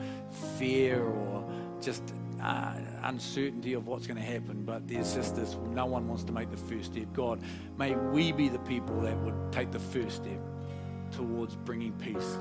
fear 0.58 1.02
or 1.02 1.44
just 1.80 2.02
uh, 2.42 2.74
uncertainty 3.02 3.72
of 3.72 3.86
what's 3.86 4.06
going 4.06 4.16
to 4.16 4.22
happen. 4.22 4.62
But 4.64 4.86
there's 4.86 5.14
just 5.14 5.36
this, 5.36 5.56
no 5.70 5.86
one 5.86 6.06
wants 6.08 6.24
to 6.24 6.32
make 6.32 6.50
the 6.50 6.56
first 6.56 6.92
step. 6.92 7.06
God, 7.12 7.40
may 7.78 7.94
we 7.94 8.32
be 8.32 8.48
the 8.48 8.58
people 8.60 9.00
that 9.00 9.16
would 9.18 9.52
take 9.52 9.70
the 9.72 9.78
first 9.78 10.16
step 10.16 10.40
towards 11.12 11.56
bringing 11.56 11.92
peace. 11.92 12.38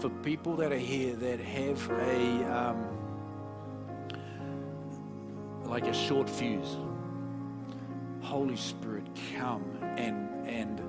For 0.00 0.08
people 0.08 0.56
that 0.56 0.72
are 0.72 0.78
here 0.78 1.14
that 1.14 1.38
have 1.38 1.90
a 1.90 2.44
um, 2.52 2.88
like 5.64 5.86
a 5.86 5.94
short 5.94 6.28
fuse, 6.28 6.76
Holy 8.22 8.56
Spirit, 8.56 9.06
come 9.36 9.64
and 9.96 10.28
and 10.46 10.80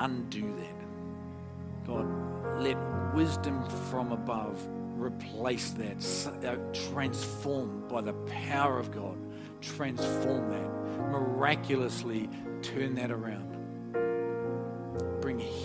undo 0.00 0.56
that. 0.56 1.86
God, 1.86 2.60
let 2.60 2.76
wisdom 3.14 3.68
from 3.90 4.12
above 4.12 4.66
replace 4.96 5.70
that, 5.70 6.04
uh, 6.44 6.56
transform 6.90 7.86
by 7.88 8.00
the 8.00 8.12
power 8.48 8.78
of 8.78 8.90
God, 8.90 9.16
transform 9.60 10.50
that, 10.50 11.10
miraculously 11.10 12.28
turn 12.62 12.94
that 12.96 13.10
around 13.10 13.49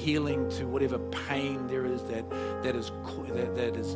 healing 0.06 0.48
to 0.52 0.68
whatever 0.68 1.00
pain 1.28 1.66
there 1.66 1.84
is 1.84 2.04
that, 2.04 2.30
that 2.62 2.76
is, 2.76 2.92
that, 3.30 3.56
that 3.56 3.76
is, 3.76 3.96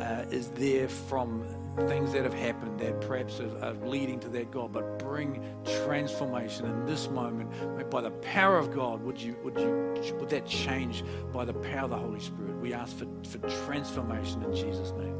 uh, 0.00 0.24
is 0.30 0.50
there 0.50 0.88
from 0.88 1.44
things 1.88 2.12
that 2.12 2.22
have 2.22 2.34
happened 2.34 2.78
that 2.78 3.00
perhaps 3.00 3.40
are, 3.40 3.64
are 3.64 3.74
leading 3.88 4.20
to 4.20 4.28
that 4.28 4.52
God, 4.52 4.72
but 4.72 5.00
bring 5.00 5.42
transformation 5.84 6.64
in 6.64 6.86
this 6.86 7.10
moment 7.10 7.50
by 7.90 8.00
the 8.00 8.12
power 8.36 8.56
of 8.56 8.72
God. 8.72 9.02
Would 9.02 9.20
you 9.20 9.36
would 9.42 9.58
you 9.58 10.14
would 10.20 10.28
that 10.30 10.46
change 10.46 11.02
by 11.32 11.44
the 11.44 11.54
power 11.54 11.84
of 11.84 11.90
the 11.90 11.96
Holy 11.96 12.20
Spirit? 12.20 12.56
We 12.60 12.72
ask 12.72 12.96
for, 12.96 13.06
for 13.24 13.38
transformation 13.66 14.42
in 14.44 14.54
Jesus' 14.54 14.92
name. 14.92 15.16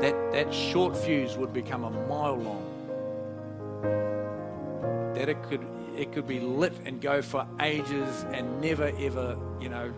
That 0.00 0.32
that 0.32 0.52
short 0.52 0.96
fuse 0.96 1.36
would 1.36 1.52
become 1.52 1.84
a 1.84 1.90
mile 1.90 2.36
long. 2.36 2.64
That 5.14 5.28
it 5.28 5.42
could 5.42 5.66
it 5.98 6.12
could 6.12 6.28
be 6.28 6.38
lit 6.38 6.72
and 6.84 7.00
go 7.00 7.20
for 7.20 7.46
ages 7.60 8.24
and 8.32 8.60
never 8.60 8.92
ever, 9.00 9.36
you 9.60 9.68
know, 9.68 9.92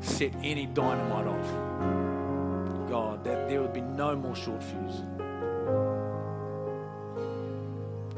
set 0.00 0.32
any 0.42 0.64
dynamite 0.66 1.26
off. 1.26 2.88
God, 2.88 3.22
that 3.24 3.48
there 3.48 3.60
would 3.60 3.74
be 3.74 3.82
no 3.82 4.16
more 4.16 4.34
short 4.34 4.62
fuse. 4.64 5.02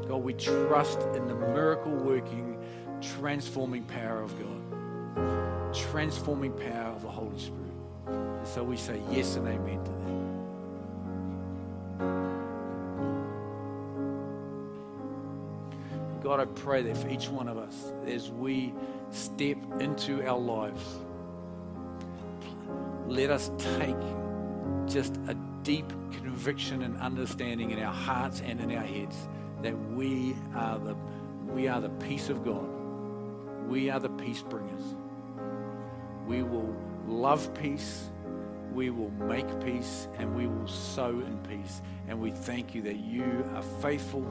God, 0.07 0.23
we 0.23 0.33
trust 0.33 0.99
in 1.15 1.27
the 1.27 1.35
miracle 1.35 1.91
working, 1.91 2.57
transforming 3.01 3.83
power 3.83 4.21
of 4.21 4.33
God, 4.39 5.73
transforming 5.73 6.53
power 6.53 6.93
of 6.95 7.01
the 7.01 7.09
Holy 7.09 7.37
Spirit. 7.37 7.57
And 8.07 8.47
so 8.47 8.63
we 8.63 8.77
say 8.77 9.01
yes 9.11 9.35
and 9.35 9.47
amen 9.47 9.83
to 9.83 9.91
that. 9.91 10.30
God, 16.31 16.39
I 16.39 16.45
pray 16.45 16.81
that 16.83 16.95
for 16.95 17.09
each 17.09 17.27
one 17.27 17.49
of 17.49 17.57
us, 17.57 17.91
as 18.07 18.31
we 18.31 18.73
step 19.09 19.57
into 19.81 20.25
our 20.25 20.39
lives, 20.39 20.81
let 23.05 23.29
us 23.29 23.51
take 23.57 23.97
just 24.87 25.17
a 25.27 25.35
deep 25.63 25.89
conviction 25.89 26.83
and 26.83 26.97
understanding 27.01 27.71
in 27.71 27.79
our 27.79 27.93
hearts 27.93 28.41
and 28.45 28.61
in 28.61 28.71
our 28.73 28.81
heads 28.81 29.27
that 29.61 29.77
we 29.91 30.33
are 30.55 30.79
the 30.79 30.95
we 31.47 31.67
are 31.67 31.81
the 31.81 31.89
peace 31.89 32.29
of 32.29 32.45
God. 32.45 32.69
We 33.67 33.89
are 33.89 33.99
the 33.99 34.11
peace 34.11 34.41
bringers. 34.41 34.95
We 36.25 36.43
will 36.43 36.73
love 37.09 37.53
peace, 37.53 38.09
we 38.73 38.89
will 38.89 39.11
make 39.11 39.47
peace, 39.63 40.07
and 40.17 40.35
we 40.35 40.47
will 40.47 40.67
sow 40.67 41.09
in 41.09 41.37
peace. 41.49 41.81
And 42.07 42.19
we 42.19 42.31
thank 42.31 42.73
you 42.75 42.81
that 42.83 42.97
you 42.97 43.45
are 43.55 43.63
faithful 43.81 44.23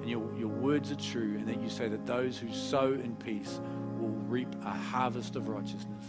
and 0.00 0.08
your, 0.08 0.32
your 0.36 0.48
words 0.48 0.90
are 0.92 0.96
true, 0.96 1.34
and 1.36 1.46
that 1.48 1.60
you 1.60 1.68
say 1.68 1.88
that 1.88 2.06
those 2.06 2.38
who 2.38 2.52
sow 2.52 2.92
in 2.92 3.16
peace 3.16 3.60
will 3.98 4.14
reap 4.28 4.54
a 4.64 4.70
harvest 4.70 5.36
of 5.36 5.48
righteousness. 5.48 6.04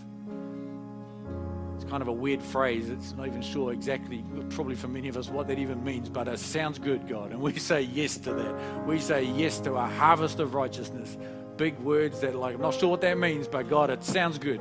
It's 1.75 1.85
kind 1.85 2.01
of 2.01 2.07
a 2.07 2.13
weird 2.13 2.41
phrase. 2.41 2.89
It's 2.89 3.13
not 3.13 3.27
even 3.27 3.41
sure 3.41 3.71
exactly, 3.71 4.23
probably 4.49 4.75
for 4.75 4.87
many 4.87 5.09
of 5.09 5.17
us, 5.17 5.29
what 5.29 5.47
that 5.47 5.59
even 5.59 5.83
means, 5.83 6.09
but 6.09 6.27
it 6.27 6.39
sounds 6.39 6.79
good, 6.79 7.07
God. 7.07 7.31
And 7.31 7.39
we 7.39 7.53
say 7.59 7.81
yes 7.81 8.17
to 8.17 8.33
that. 8.33 8.85
We 8.87 8.99
say 8.99 9.23
yes 9.23 9.59
to 9.59 9.73
a 9.75 9.85
harvest 9.85 10.39
of 10.39 10.55
righteousness. 10.55 11.17
Big 11.55 11.77
words 11.79 12.19
that, 12.21 12.35
like, 12.35 12.55
I'm 12.55 12.61
not 12.61 12.73
sure 12.73 12.89
what 12.89 13.01
that 13.01 13.17
means, 13.17 13.47
but 13.47 13.69
God, 13.69 13.89
it 13.89 14.03
sounds 14.03 14.37
good. 14.37 14.59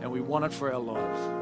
And 0.00 0.10
we 0.10 0.20
want 0.20 0.44
it 0.44 0.52
for 0.52 0.72
our 0.72 0.80
lives. 0.80 1.37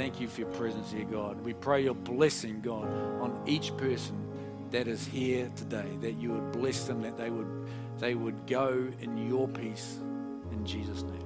Thank 0.00 0.18
you 0.18 0.28
for 0.28 0.40
your 0.40 0.50
presence 0.52 0.90
here, 0.90 1.04
God. 1.04 1.44
We 1.44 1.52
pray 1.52 1.84
your 1.84 1.94
blessing, 1.94 2.62
God, 2.62 2.86
on 3.20 3.38
each 3.44 3.76
person 3.76 4.16
that 4.70 4.88
is 4.88 5.06
here 5.06 5.50
today, 5.56 5.90
that 6.00 6.12
you 6.12 6.32
would 6.32 6.52
bless 6.52 6.84
them, 6.84 7.02
that 7.02 7.18
they 7.18 7.28
would, 7.28 7.68
they 7.98 8.14
would 8.14 8.46
go 8.46 8.90
in 9.02 9.28
your 9.28 9.46
peace. 9.46 9.98
In 10.52 10.64
Jesus' 10.64 11.02
name. 11.02 11.20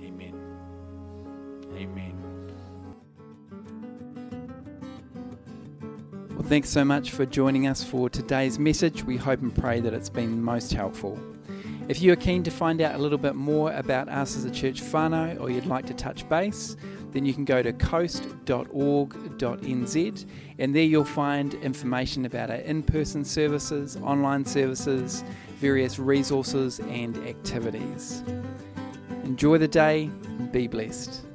Amen. 0.00 0.32
Amen. 1.74 2.16
Well, 6.30 6.46
Thanks 6.46 6.68
so 6.68 6.84
much 6.84 7.10
for 7.10 7.26
joining 7.26 7.66
us 7.66 7.82
for 7.82 8.08
today's 8.08 8.60
message. 8.60 9.02
We 9.02 9.16
hope 9.16 9.42
and 9.42 9.52
pray 9.52 9.80
that 9.80 9.92
it's 9.92 10.08
been 10.08 10.40
most 10.40 10.72
helpful. 10.72 11.18
If 11.88 12.00
you 12.00 12.12
are 12.12 12.16
keen 12.16 12.44
to 12.44 12.52
find 12.52 12.80
out 12.80 12.94
a 12.94 12.98
little 12.98 13.18
bit 13.18 13.34
more 13.34 13.72
about 13.72 14.08
us 14.08 14.36
as 14.36 14.44
a 14.44 14.50
church 14.52 14.80
whānau 14.80 15.40
or 15.40 15.50
you'd 15.50 15.66
like 15.66 15.86
to 15.86 15.94
touch 15.94 16.28
base, 16.28 16.76
then 17.12 17.24
you 17.24 17.34
can 17.34 17.44
go 17.44 17.62
to 17.62 17.72
coast.org.nz 17.72 18.26
and 20.58 20.74
there 20.74 20.82
you'll 20.82 21.04
find 21.04 21.54
information 21.54 22.26
about 22.26 22.50
our 22.50 22.56
in 22.56 22.82
person 22.82 23.24
services, 23.24 23.96
online 23.98 24.44
services, 24.44 25.24
various 25.56 25.98
resources, 25.98 26.80
and 26.80 27.16
activities. 27.26 28.22
Enjoy 29.24 29.58
the 29.58 29.68
day 29.68 30.10
and 30.38 30.50
be 30.52 30.66
blessed. 30.66 31.26